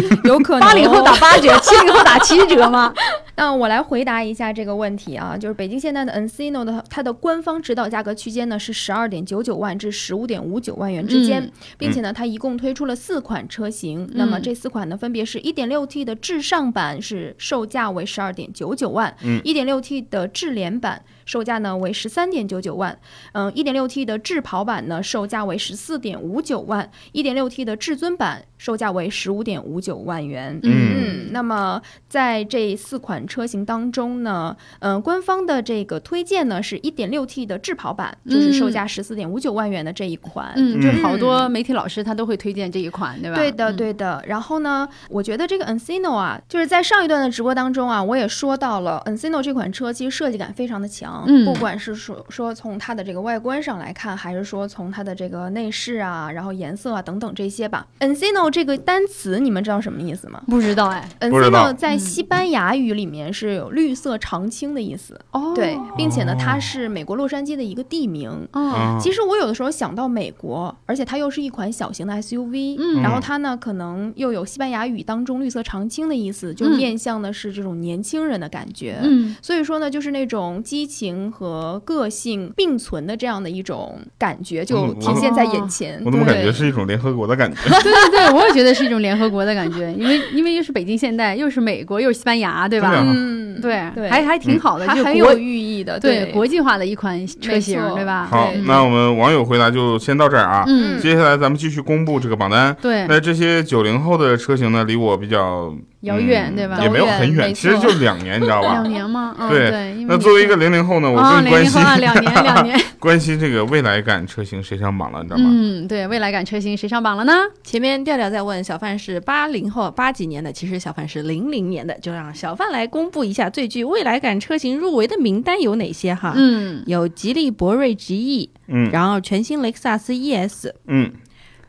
[0.26, 2.94] 有可能八零后打八折，七零后打七折吗？
[3.36, 11.52] 那我来回答一下这个问题啊，就是北京现代的 Encino 的它的官方指导价格区间呢是十二点九九万至十五点五九万元之间，嗯。
[11.78, 22.98] 并且呢它一共推出了四款车型，那么这四款呢分别是一点六 T 的智尚版是售价为十二点九九万，一点六 T 的智联版售价呢为十三点九九万，
[23.34, 30.60] 嗯一点六 T 的智跑版呢售价为十四点五九万一点六 T 的至尊版售价为十五点五九万元。
[30.64, 40.54] 嗯那么在这四款车型当中呢，嗯、官方的这个推荐呢是一点六 T 的智跑版，就是售价十四点五九万元的这一款。
[40.56, 43.38] 嗯，就嗯好多媒体老师他都会推荐这一款，对吧？
[43.38, 43.76] 对的，嗯。
[43.76, 44.24] 对的。
[44.28, 57.86] 然后呢，我觉得这个 Encino 啊，就是在上一段的直播当中啊，我也说到了 Encino 这款车其实设计感非常的强，嗯不管是说说从它的这个外观上来看，还是说从它的这个内饰啊，然后颜色啊等等这些吧。
[58.00, 61.08] Encino 这个单词你们知道什么意思吗不知道哎。
[61.20, 68.30] ？Encino 在西班牙语里面是有绿色常青的意思，哦对，并且呢，它是美国洛杉矶的一个地名。
[68.54, 79.00] 哦，啊其实我有的时候想到美国，而且它又是一款小型的 SUV，、嗯然后它呢可能又有西班牙语当中绿色常青的意思，就嗯面向的是这种年轻人的感觉。
[79.02, 86.02] 嗯，所以说呢，就是那种激情和个性并存的这样的一种感觉，就嗯体现在眼前。
[86.06, 87.58] 我怎么感觉是一种联合国的感觉？
[87.82, 92.90] 对对对，我也觉得是一种联合国的感觉，因为因为又是北京现代，又是美国，又是西班牙，对吧？
[92.90, 98.28] 对啊嗯，对，对还还挺好的，它就很有寓意的，对国际化的一款车型对吧？
[98.30, 100.64] 好，那我们网友回答就先到这儿啊。
[100.68, 102.76] 嗯，接下来咱们继续公布这个榜单。
[102.82, 105.74] 对，那这些九零后的车型呢，离我比较
[106.04, 106.80] 遥远，嗯对吧？
[106.82, 108.90] 也没有很远，其实就两年，你知道吧两？
[108.90, 109.36] 年吗？
[109.40, 110.06] 嗯，对对。
[110.08, 112.80] 那作为一个零零后呢，我啊，更关心两年 两年。
[113.00, 115.50] 关心这个未来感车型谁上榜了，你知道吗？
[115.52, 117.34] 嗯，对，未来感车型谁上榜了呢？
[117.64, 126.34] 前面调调在问小范是八零后八几年的，其实小范是零零年的，就让小范来公布一下最具未来感车型入围的名单有哪些哈？
[126.36, 131.12] 嗯，有吉利博瑞 GE，嗯然后全新雷克萨斯 ES，嗯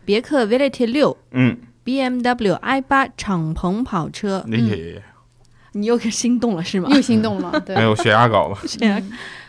[0.05, 5.03] 别克 Velite 六嗯，，BMW i 八敞篷跑车，爷爷爷，
[5.73, 6.89] 你又心动了是吗？
[6.95, 7.75] 又心动了， 对。
[7.77, 8.57] 还，有血压高了。
[8.67, 9.03] 血 压，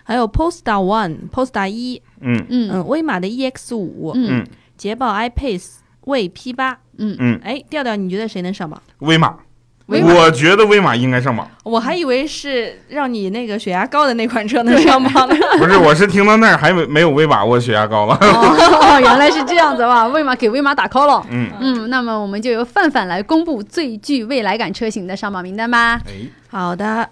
[0.04, 2.46] 还有 Polestar One、Polestar 一，嗯。
[2.50, 2.70] 嗯。
[2.72, 4.42] 嗯，威马的 EX 五，嗯。
[4.42, 4.48] 嗯。
[4.78, 5.76] 捷豹 iPace、
[6.06, 7.16] 魏 P 八，嗯。
[7.20, 8.82] 嗯，哎，调调，你觉得谁能上榜？
[9.00, 9.38] 威马
[9.88, 11.48] 我觉得威马应该上榜。
[11.64, 15.36] 我还以为是让你那个血压高的那款车能上榜呢。
[15.60, 18.18] 不是，我是听到那儿还没没有威马，我血压高了。
[18.22, 20.08] 哦，原来是这样子哇！
[20.08, 21.26] 威马给威马打 call 了。
[21.30, 26.02] 嗯，嗯，那么我们就由范范来公布最具未来感车型的上榜名单吧。
[26.08, 26.14] 哎，
[26.50, 27.08] 好的，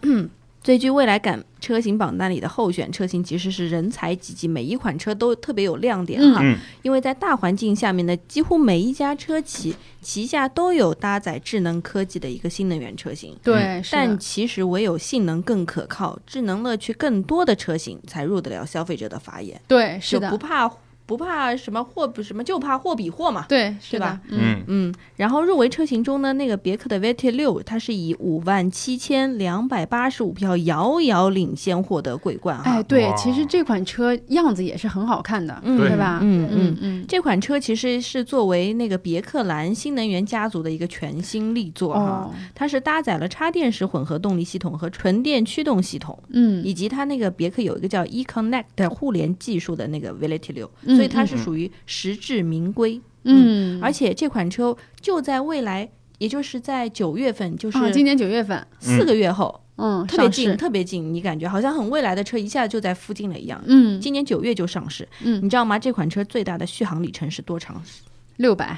[0.63, 6.39] 最具未来感车型榜单里的候选车型其实是人才济济，每一款车都特别有亮点哈。
[6.41, 13.35] 嗯因为在大环境下面呢几乎每一家车企旗下都有搭载智能科技的一个新能源车型。
[13.43, 19.59] 对，但其实唯有性能更可靠、智能乐趣更多的车型，才入得了消费者的法眼。
[19.67, 20.69] 对是的不，怕
[21.05, 24.19] 不怕什么货比什么就怕货比货嘛，对，是吧？
[24.29, 24.93] 嗯嗯。
[25.15, 32.63] 然后入围车型中呢，那个别克的 VT 六，它是以五万七千两百八十五票遥遥领先获得桂冠哈。
[32.71, 36.19] 哎，对，其实这款车样子也是很好看的，嗯对吧？
[36.21, 37.05] 嗯嗯嗯嗯。
[37.07, 52.99] 这款车其实是作为那个别克蓝新能源家族的一个全新力作哈，哦，它是搭载了插电式混合动力系统和纯电驱动系统，嗯，以及它那个别克有一个叫 eConnect 的互联技术的那个 VLT 六，嗯所以它是属于实至名归。
[53.23, 63.63] 嗯，而且这款车就在未来，也就是在九月份，就是啊，今年九月份，四个月后，嗯，特别近，特别近，你感觉好像很未来的车一下就在附近了一样。
[63.65, 65.79] 嗯今年九月就上市，嗯你知道吗？
[65.79, 67.81] 这款车最大的续航里程是多长？
[68.35, 68.77] 六百，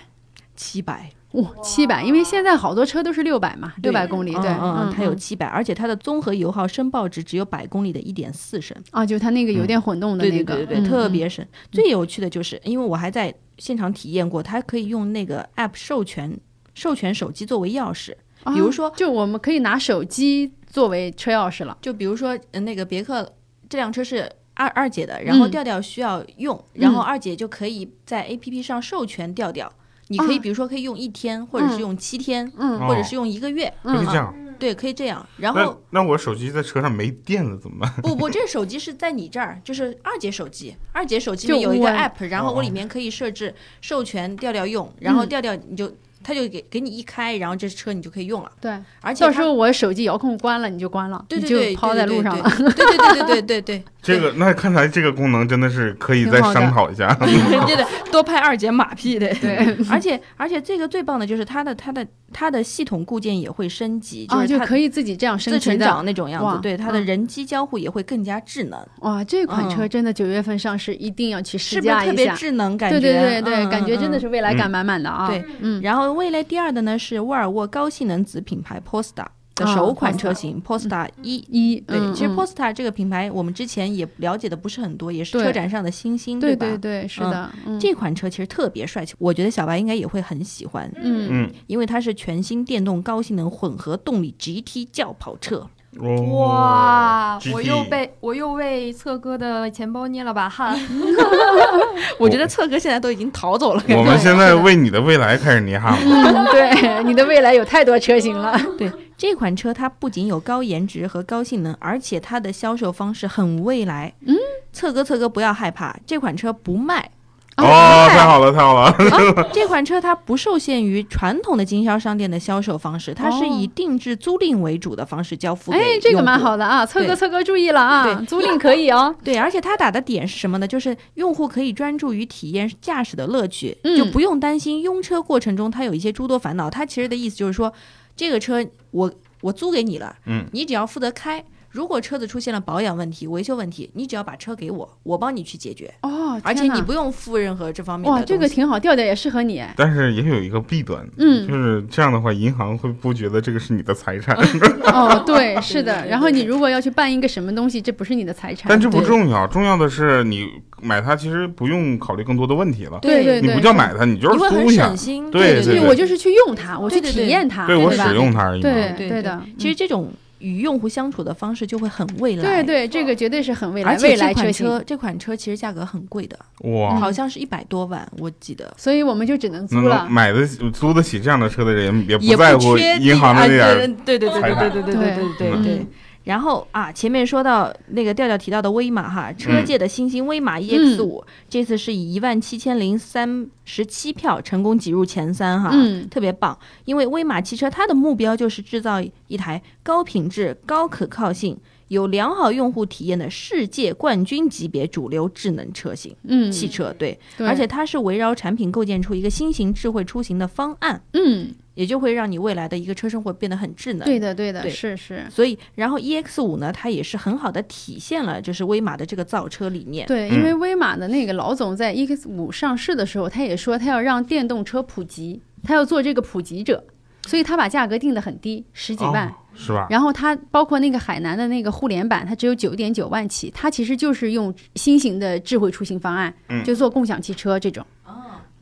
[0.55, 5.17] 七百，哇，七百，因为现在好多车都是六百嘛，六百公里，对，嗯嗯，它有嗯。
[5.17, 11.45] 七百，而且它的综合油耗申报值只有百公里的一点四升，啊，就它那个油电混动的那个，对对对对，特别省。
[11.71, 16.38] 最有趣的就是，因为我还在现场体验过，它可以用那个 app 授权
[16.73, 18.13] 授权手机作为钥匙，
[18.53, 23.29] 比如说啊就我们可以拿手机作为车钥匙了，就比如说，呃，那个别克
[23.67, 25.51] 这辆车是二二姐的，然后嗯。
[25.51, 27.03] 调调需要用，然后嗯。
[27.03, 29.71] 二姐就可以在 A P P 上授权调调。
[30.08, 35.26] 你可以比如说可以用一天，或者是用七天，嗯，或者是用一个月，可以这样，对，可以这样。
[35.38, 37.91] 然后那我手机在车上没电了怎么办？
[38.03, 45.91] 不不，这手机是在你这儿，就是二姐手机，二姐手机里有一个 app，然后我里面可以设置授权调调用，然后调调你就。
[46.28, 48.51] 他就给给你一开，然后这车你就可以用了。
[48.60, 52.49] 对，而且到时候我手机遥控关了，你就关了，对对对，抛在路上了。
[52.58, 53.84] 对对对对对对对。
[54.06, 57.14] 这个那看来这个功能真的是可以再商讨一下。
[57.66, 59.28] 对的，多拍二姐马屁的。
[59.36, 65.78] 对，而且而且这个最棒的就是它的它的它的系统固件也会升级，就，是可以自己这样升自成。
[65.80, 66.62] 长那种样子。
[66.62, 72.38] 对，它的嗯人机交互也会更加智能，哇，这款车嗯真的九月份上市，一定要去试驾一下是不是特别。
[72.38, 72.78] 智能？
[72.78, 74.18] 感觉对对对对，嗯感觉真的。
[74.18, 75.28] 嗯是未来感满满的啊。
[75.28, 79.26] 对，嗯，然后未来第二的呢是沃尔沃高性能子品牌 Polestar
[79.56, 81.38] 的啊首款车型 Polestar 一。
[81.49, 86.41] 一对，其实嗯嗯 Polestar 这个品牌我们之前也了解的不是很多，也是车展上的新星，吧？
[86.47, 95.68] 对对对，是的，嗯这款车其实特别帅气，我觉得小白应该也会很喜欢，嗯嗯，因为它是全新电动高性能混合动力 GT 轿跑车。
[96.00, 100.78] 哦哇，我又被我又为策哥的钱包捏了把汗。
[102.20, 103.84] 我觉得策哥现在都已经逃走了。
[103.89, 106.00] 我们现在为你的未来开始捏汗了。
[106.04, 108.60] 嗯， 对，你的未来有太多车型了。
[108.78, 114.14] 对这款车，它不仅有高颜值和高性能，而且它的销售方式很未来。
[114.26, 114.36] 嗯，
[114.74, 117.12] 策哥，策哥不要害怕，这款车不卖。
[117.58, 118.82] 哦，太好了，太好了。
[118.82, 129.16] 啊，这款车它不受限于传统的经销商店的销售方式，它是以定制租赁为主的方式交付哎，这个蛮好的啊，策哥对策哥注意了啊，对租赁可以哦。
[129.24, 130.68] 对，而且它打的点是什么呢？
[130.68, 136.70] 就是用户可以专注于体验驾驶的乐趣，嗯就不用担心拥车过程中它有一些诸多烦恼。
[136.70, 137.72] 它其实的意思就是说，
[138.18, 141.41] 这个车我我租给你了，嗯，你只要负责开。
[141.76, 148.34] 如果车子出现了保养问题、维修问题，你只要把车给我，我帮你去解决，哦，而且你不用付任何这方面的哇，东西。
[148.34, 149.61] 这个挺好，调调也适合你。
[149.76, 154.34] 但是也有一个弊端，嗯就是这样的话，银行会不觉得这个是你的财产，
[154.93, 156.07] 哦，对，是的。
[156.07, 158.67] 然后你如果要去办一个什么东西，这不是你的财产。
[158.69, 160.47] 但这不重要，重要的是你
[160.82, 162.99] 买它其实不用考虑更多的问题了。
[163.01, 164.95] 对对对，你不叫买它，你就是租一下省。
[164.95, 165.30] 心。
[165.30, 169.41] 对对对，我就是去用它，我去对对对体验它，对我使用它而已对对的。
[169.57, 170.09] 其实这种
[170.39, 172.43] 与用户相处的方式就会很未来。
[172.43, 174.53] 对对，这个绝对是很未来而且未来这款。
[174.53, 176.38] 车这款车其实价格很贵的，
[176.69, 178.73] 哇，好像是一百多万，我记得。
[178.77, 180.07] 所以我们就只能租能了。
[180.09, 183.95] 买得起、租得起这样的车的人，也也不在乎银行的那点。
[184.05, 185.88] 对对对对对对对对对对对对嗯。
[186.26, 196.09] 然后啊，前面说到那个调调提到的威马哈，车界的新星威马 EX 五，这次是以一万七千零三十七票成功挤入前三哈，嗯。
[196.09, 196.57] 特别棒。
[196.86, 201.57] 因为威马汽车它的目标就是制造一台高品质、高可靠性、
[201.89, 206.93] 有良好用户体验的世界冠军级别主流智能车型、嗯，汽车。
[206.97, 207.47] 对，对。
[207.47, 214.05] 而且它是围绕产品构建出一个新型智慧出行的方案，嗯，也就会让你未来的一个车生活变得很智能。
[214.05, 215.23] 对的对的，对是是。
[215.30, 220.07] 所以，然后 EX 五呢，它也是很好的体现了就是威马的这个造车理念。
[220.07, 226.84] 对，因为威马的那个老总在 EX 五上市的时候，他也说他要让电动车普及，他要做这个普及者，
[227.28, 229.28] 所以他把价格定得很低，十几万。
[229.28, 229.88] 哦，是吧？
[229.89, 237.86] 然后它包括那个海南的那个互联版，它只有九点九万起，它其实就是用新型的智慧出行方案，嗯就做共享汽车这种。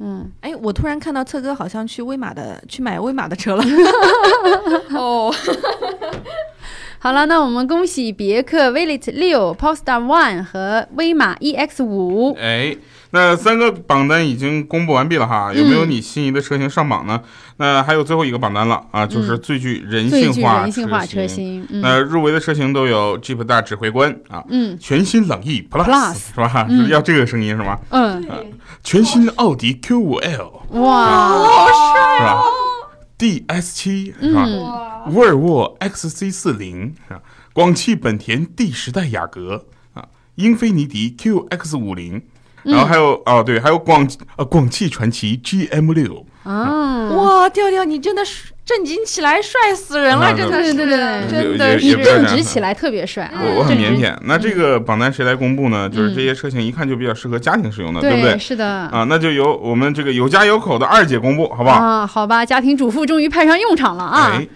[0.06, 3.64] 嗯，哎，我突然看到策哥好像去威马的去买威马的车了。
[5.00, 5.34] 哦，
[7.00, 12.34] 好了，那我们恭喜别克 Velit 六、Polestar One 和威马 EX 五。
[12.36, 12.76] 哎，
[13.16, 17.22] 那三个榜单已经公布完毕了哈，有没有你心仪的车型上榜呢？
[17.58, 21.64] 那还有最后一个榜单了啊，就是最具人性化车型。
[21.70, 26.68] 那入围的车型都有 Jeep 大指挥官啊，嗯，全新朗逸 Plus 是吧？
[26.90, 27.78] 要这个声音是吗？
[27.92, 28.28] 嗯，
[28.84, 32.44] 全新奥迪 Q5L，哇，好帅，是吧
[33.20, 34.48] ？DS 七是吧？
[35.12, 37.22] 沃尔沃 XC 四零是吧？
[37.54, 42.24] 广汽本田第十代雅阁啊，英菲尼迪 QX50。
[42.64, 44.08] 然后还有哦，对，还有广
[44.38, 48.22] 呃广汽传祺 GM 六啊，哇，调调你真的
[48.66, 53.30] 震惊起来，帅死人了，真的对对对，真的是正直起来特别帅。
[53.34, 54.16] 我我很腼腆。
[54.24, 55.90] 那这个榜单谁来公布呢？
[55.90, 58.38] 就是这些车型一看就比较适合家庭使用的，对不对？
[58.38, 58.66] 是的。
[58.66, 61.76] 啊，那就由我们这个有家有口的二姐公布，好不好？
[61.78, 64.32] 啊，好吧，家庭主妇终于派上用场了啊。
[64.34, 64.48] 哎，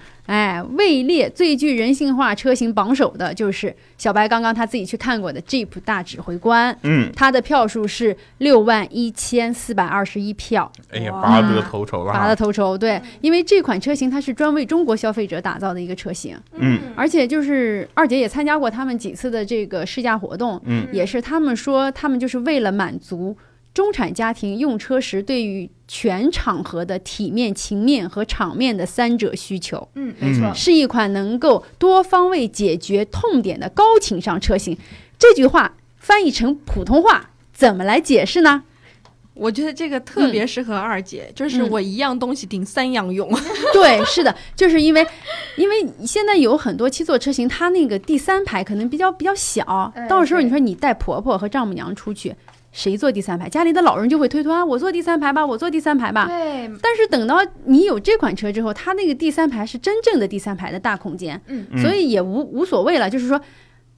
[0.75, 23.35] 位列最具人性化车型榜首的就是小白刚刚他自己去看过的 Jeep 大指挥官，嗯，他的票数是六万一千四百二十一票，哎呀，拔得头筹了，拔得头筹，对，因为这款车型它是专为中国消费者打造的一个车型，嗯，而且就是二姐也参加过他们几次的这个试驾活动，嗯，也是他们说他们就是为了满足。
[23.77, 34.75] 中产家庭用车时对于全场合的体面、情面和场面的三者需求，嗯，没错，是一款能够多方位解决痛点的高情商车型。
[35.19, 38.63] 这句话翻译成普通话怎么来解释呢？
[39.35, 43.29] 我觉得这个特别适合二姐，就是我一样东西顶三样用。
[43.71, 45.05] 对，是的，就是因为，
[45.55, 52.35] 因为现在有很多七座车型，它那个第三排可能比较比较小，到时候你说你带婆婆和丈母娘出去。
[52.77, 53.49] 谁坐第三排？
[53.49, 56.27] 家里的老人就会推脱啊，我坐第三排吧，我坐第三排吧。
[56.27, 56.69] 对。
[56.79, 63.41] 但是等到你有这款车之后，它那个第三排是真正的第三排的大空间，嗯，所以也无无所谓了，就是说，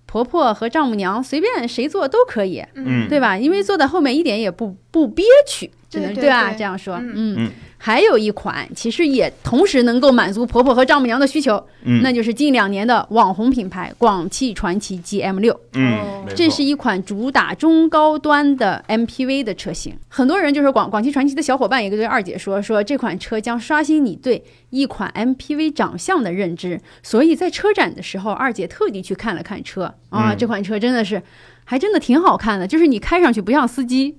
[0.06, 3.38] 婆婆和丈母娘随便谁坐都可以，嗯，对吧？
[3.38, 6.54] 因为坐在后面一点也不不憋屈，只能对吧？
[6.54, 7.52] 这样说，嗯。
[7.82, 11.56] 还有一款，其实也同时能够满足婆婆和丈母娘的需求，
[11.86, 19.98] 嗯，那就是近两年的网红品牌广汽传祺 GM 六，嗯，这是一款主打中高端的 MPV 的车型。
[20.10, 26.82] 很多人就是广广汽传祺的小伙伴也对二姐说，说这款车将刷新你对一款 MPV 长相的认知。
[27.02, 31.24] 所以在车展的时候，二姐特地去看了看车啊，这款车真的是，
[31.64, 34.18] 还真的挺好看的，就是你开上去不像司机。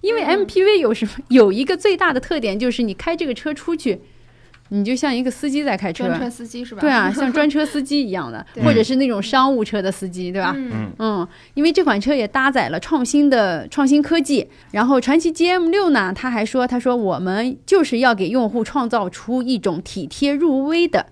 [0.00, 4.00] 因为 MPV 有什么有一个最大的特点，就是你开这个车出去，
[4.70, 6.80] 你就像一个司机在开车，专车司机是吧？
[6.80, 10.54] 对啊，像 专车司机一样的，或者是那种商务车的司机，对吧？
[10.56, 14.48] 嗯嗯，因为这款车也搭载了创新的创新科技。
[14.70, 21.06] 然后传祺 GM 六呢，他还说，他说我们就是要给用户创造出一种体贴入微的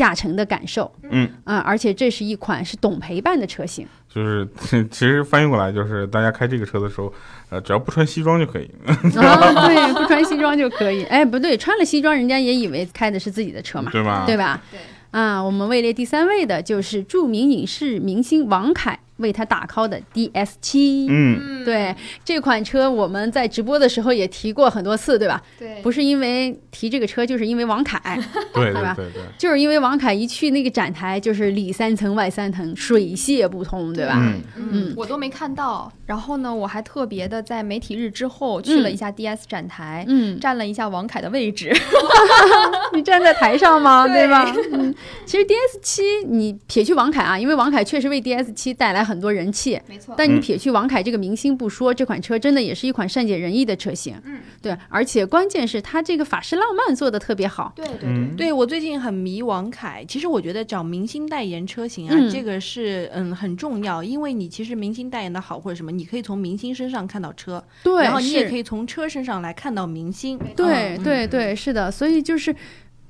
[0.00, 0.90] 驾乘的感受。
[1.10, 3.86] 嗯啊，而且这是一款是懂陪伴的车型。
[4.08, 4.48] 就是
[4.90, 7.12] 其实翻译过来就是大家开这个车的时候，
[7.50, 8.70] 呃，只要不穿西装就可以。
[8.88, 11.04] 啊，对，不穿西装就可以。
[11.04, 14.24] 哎，不对，穿了西装，人家也以为开的是自己的车嘛，对吧？
[14.26, 14.62] 对吧？
[14.70, 14.80] 对。
[15.10, 18.98] 啊，我们位列第三位的就是著名影视明星王凯。
[19.20, 21.94] 为他打 call 的 DS 七，嗯，对
[22.24, 25.40] 这款车，我们在直播的时候也提过很多次，对吧？
[25.58, 28.00] 对，不是因为提这个车，就是因为王凯，
[28.54, 28.94] 对对吧？
[28.96, 34.14] 对对，就是因为王凯一去那个展台，就是里三层外三层，水泄不通，对吧？
[34.16, 35.92] 嗯嗯，我都没看到。
[36.06, 41.72] 然后呢，我还特别的在媒体日之后去了一下 DS 展台，嗯，占了一下王凯的位置。
[42.92, 44.08] 你站在台上吗？
[44.08, 44.52] 对吧？
[44.72, 44.92] 嗯，
[45.24, 49.00] 其实 DS 七，你撇去王凯啊，因为王凯确实为 DS 七带来。
[49.10, 50.14] 很多人气，没错。
[50.16, 54.14] 但你撇去王凯这个明星不说，这款车真的也是一款善解人意的车型。
[54.24, 57.72] 嗯，对，而且关键是它这个法式浪漫做的特别好。
[57.74, 60.04] 对对对，对我最近很迷王凯。
[60.08, 70.38] 其实我觉得找明星代言车型啊，这个是嗯很重要，因为你其实明星代言的好或者什么，你可以从明星身上看到车，对，然后你也可以从车身上来看到明星。
[70.56, 72.54] 对对对，是的，所以就是。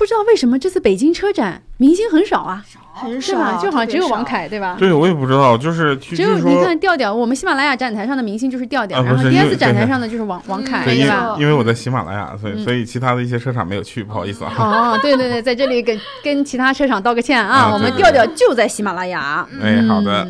[0.01, 4.75] 不知道为什么这次北京车展明星很少啊，很少，就好像只有王凯，对吧？
[4.79, 11.37] 对，我也不知道，就是只有你看调调，我们喜马拉雅展台上的明星就是调调，然后第二次展台上的就是王王凯，对吧？
[11.39, 14.55] 因为我在喜马拉雅，所以所以其他的一些车厂没有去，不好意思啊。
[14.57, 19.47] 哦，对对对，在这里跟跟其他车厂道个歉啊，我们调调就在喜马拉雅。
[19.63, 20.27] 哎，好的。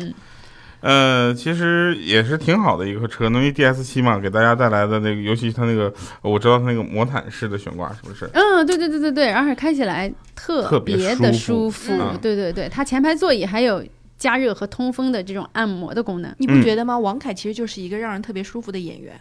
[0.81, 8.29] 呃，其实也是挺好的一个车，因为 D S 七嘛，给大家带来的那个，尤其它那个，我知道它那个魔毯式的悬挂是不是？
[8.33, 11.93] 嗯，对对对对对，而且开起来特别的舒服。
[12.21, 13.83] 对对对，它前排座椅还有
[14.17, 16.97] 加热和通风的这种按摩的功能，你不觉得吗？
[16.97, 19.13] 王凯其实就是一个让人特别舒服的演员。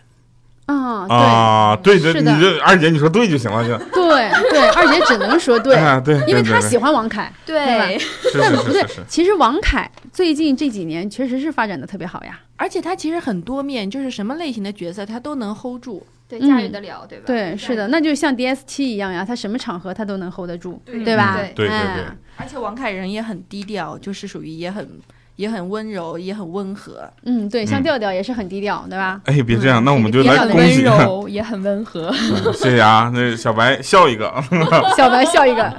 [0.74, 1.98] 啊啊，对。
[2.00, 3.76] 对，是你这二姐你说对就行了，就。
[3.92, 5.76] 对对，二姐只能说对
[6.26, 7.98] 因为她喜欢王凯，对，
[8.38, 17.24] 但不对，是其实王凯最近这几年确实是发展的特别好呀，而且他其实很多面，就是什么类型的角色他都能 hold 住，对，驾驭得了，对吧？
[17.26, 21.36] 对，是的，那就像 D S T 一样呀，他什么场合他都能 hold 得住，对吧？
[21.36, 22.04] 对对对，
[22.36, 25.00] 而且王凯人也很低调，就是属于也很。
[25.40, 27.10] 也很温柔，也很温和。
[27.24, 29.18] 嗯，对，像调调也是很低调，对吧？
[29.24, 30.84] 哎，别这样，那我们就来恭喜。
[30.84, 32.12] 温柔也很温和。
[32.52, 34.30] 谢谢啊，那小白笑一个。
[34.94, 35.74] 小白笑一个。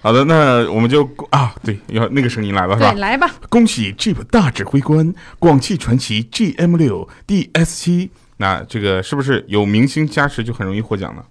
[0.00, 2.92] 好的，那我们就啊，对，要那个声音来了是吧？
[2.92, 3.30] 对，来吧。
[3.50, 8.10] 恭喜 Jeep 大指挥官，广汽传祺 GM 六 DS 七。
[8.38, 11.22] 那这个是不是有明星加持就很容易获奖呢？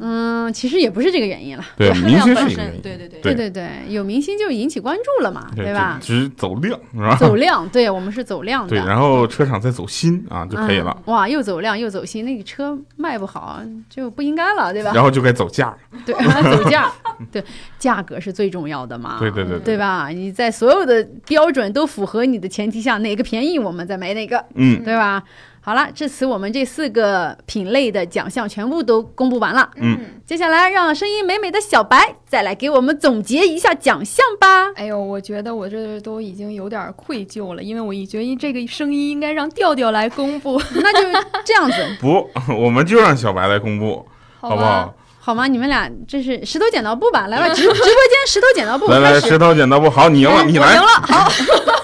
[0.00, 1.64] 嗯，其实也不是这个原因了。
[1.76, 2.80] 对， 明星是一个原因。
[2.80, 5.98] 对对对对对对，有明星就引起关注了嘛，对吧？
[6.00, 7.16] 只是走量是吧？
[7.16, 8.68] 走量，对我们是走量的。
[8.68, 10.96] 对，然后车厂再走心啊就可以了。
[11.06, 14.92] 哇，又走量又走心，那个车卖不好就不应该了，对吧？
[14.94, 15.76] 然后就该走价。
[16.06, 16.14] 对，
[16.56, 16.90] 走价。
[17.32, 17.42] 对，
[17.78, 19.16] 价格是最重要的嘛。
[19.20, 20.08] 对对对，对吧？
[20.08, 25.22] 你在所有的标准都符合你的前提下，哪个便宜我们再买哪个，嗯，对吧？
[25.68, 29.68] 好了，至此我们这四个品类的奖项全部都公布完了。
[29.76, 34.72] 嗯，接下来让声音美美的小白再来给我们总结一下奖项吧。
[34.76, 40.58] 哎呦，我觉得我这都已经有点愧疚了，因为我一觉得这个声音应该让调调来公布。
[40.76, 41.06] 那就
[41.44, 42.26] 这样子， 不，
[42.58, 44.08] 我们就让小白来公布，
[44.40, 44.94] 好不好？
[45.20, 45.46] 好吗？
[45.46, 47.26] 你们俩这是石头剪刀布吧？
[47.26, 51.30] 来吧，直直播间石头剪刀布，来来，石头剪刀布，好，你赢了，你来，赢了，好。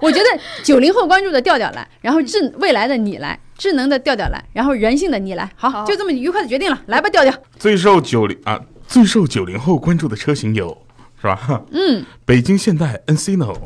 [0.00, 0.24] 我觉得
[0.62, 7.32] 九零后关注的调调来，然后智未来的你来，智能的调调来，然后人性的你来，好，就这么愉快的决定了，来吧，调调。
[7.58, 10.76] 最受九零啊，最受九零后关注的车型有，
[11.20, 11.62] 是吧？
[11.70, 13.56] 嗯，北京现代 Encino，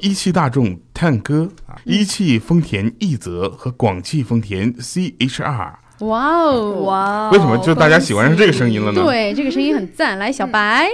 [0.00, 5.72] 一汽大众探歌啊，一汽丰田奕泽和广汽丰田 CHR。
[6.00, 7.30] 哇哦哇！
[7.30, 9.02] 为什么就大家喜欢上这个声音了呢？
[9.04, 10.18] 对，这个声音很赞。
[10.18, 10.88] 来，小白，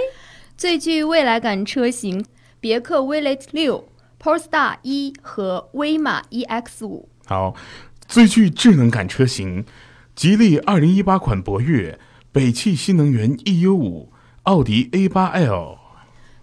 [0.57, 2.25] 最具未来感车型，
[2.59, 3.87] 别克 Violet 六。
[4.19, 7.09] Polestar 一和威马 EX 五。
[7.25, 7.55] 好，
[8.07, 9.65] 最具智能感车型，
[10.15, 11.99] 吉利二零一八款博越，
[12.31, 14.11] 北汽新能源 EU 五，
[14.43, 15.77] 奥迪 A 八 L。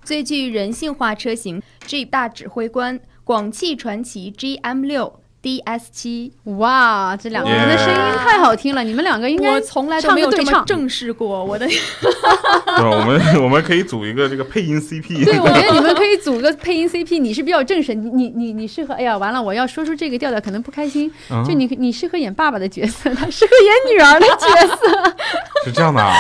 [0.03, 5.21] 最具人性化车型，Jeep 大指挥官，广汽传祺 GM 六。
[5.45, 8.83] D S 七，哇，这两个人的声音太好听了！
[8.83, 11.67] 你们两个应该我从来都没有这么正式过，我的。
[11.69, 15.23] 对，我们我们可以组一个这个配音 CP。
[15.23, 17.21] 对，我觉得你们可以组个配音 CP。
[17.21, 18.95] 你是比较正式，你你你你适合。
[18.95, 21.13] 哎呀，完了，我要说出这个调调可能不开心。
[21.47, 25.15] 就你你适合演爸爸的角色，他适合演女儿的角色。
[25.67, 26.15] 是这样的啊，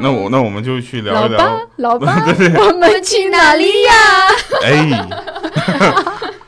[0.00, 1.38] 那我那我们就去聊一聊。
[1.38, 2.24] 老爸，老爸，
[2.66, 3.92] 我们去哪里呀？
[4.64, 5.08] 哎。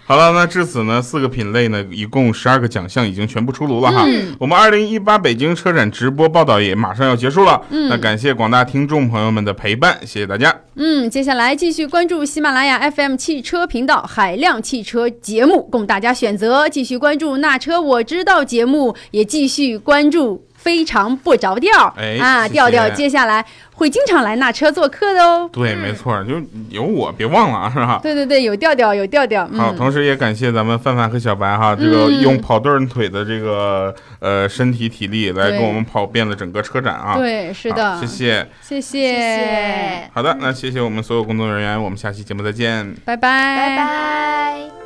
[0.07, 4.05] 好了，那至此呢，四个品类呢，一共十二个奖项已经全部出炉了哈。
[4.07, 4.37] 嗯。
[4.39, 7.63] 我们二零一八北京车展直播报道也马上要结束了。
[7.71, 7.89] 嗯。
[7.89, 10.55] 那感谢广大听众朋友们的陪伴，谢谢大家。
[10.75, 20.45] 嗯，接下来继续关注喜马拉雅 FM 汽车频道海量汽车节目供大家选择，继续关注那车我知道节目，也继续关注。
[20.65, 23.45] 非常不着调，哎啊，调调接下来
[23.75, 25.47] 会经常来那车做客的哦。
[25.53, 26.41] 对，没错，就
[26.71, 28.01] 有我，别忘了啊，是吧？
[28.03, 29.47] 对对对，有调调，有调调。
[29.49, 37.19] 好，同时也感谢咱们范范和小白哈，这个用跑断腿的这个呃身体体力来跟我们跑遍了整个车展啊。
[37.19, 40.09] 对，是的，谢谢，谢谢。
[40.15, 43.19] 好的，那谢谢我们所有工作人员，我们下期节目再见，拜拜，
[43.59, 44.84] 拜拜。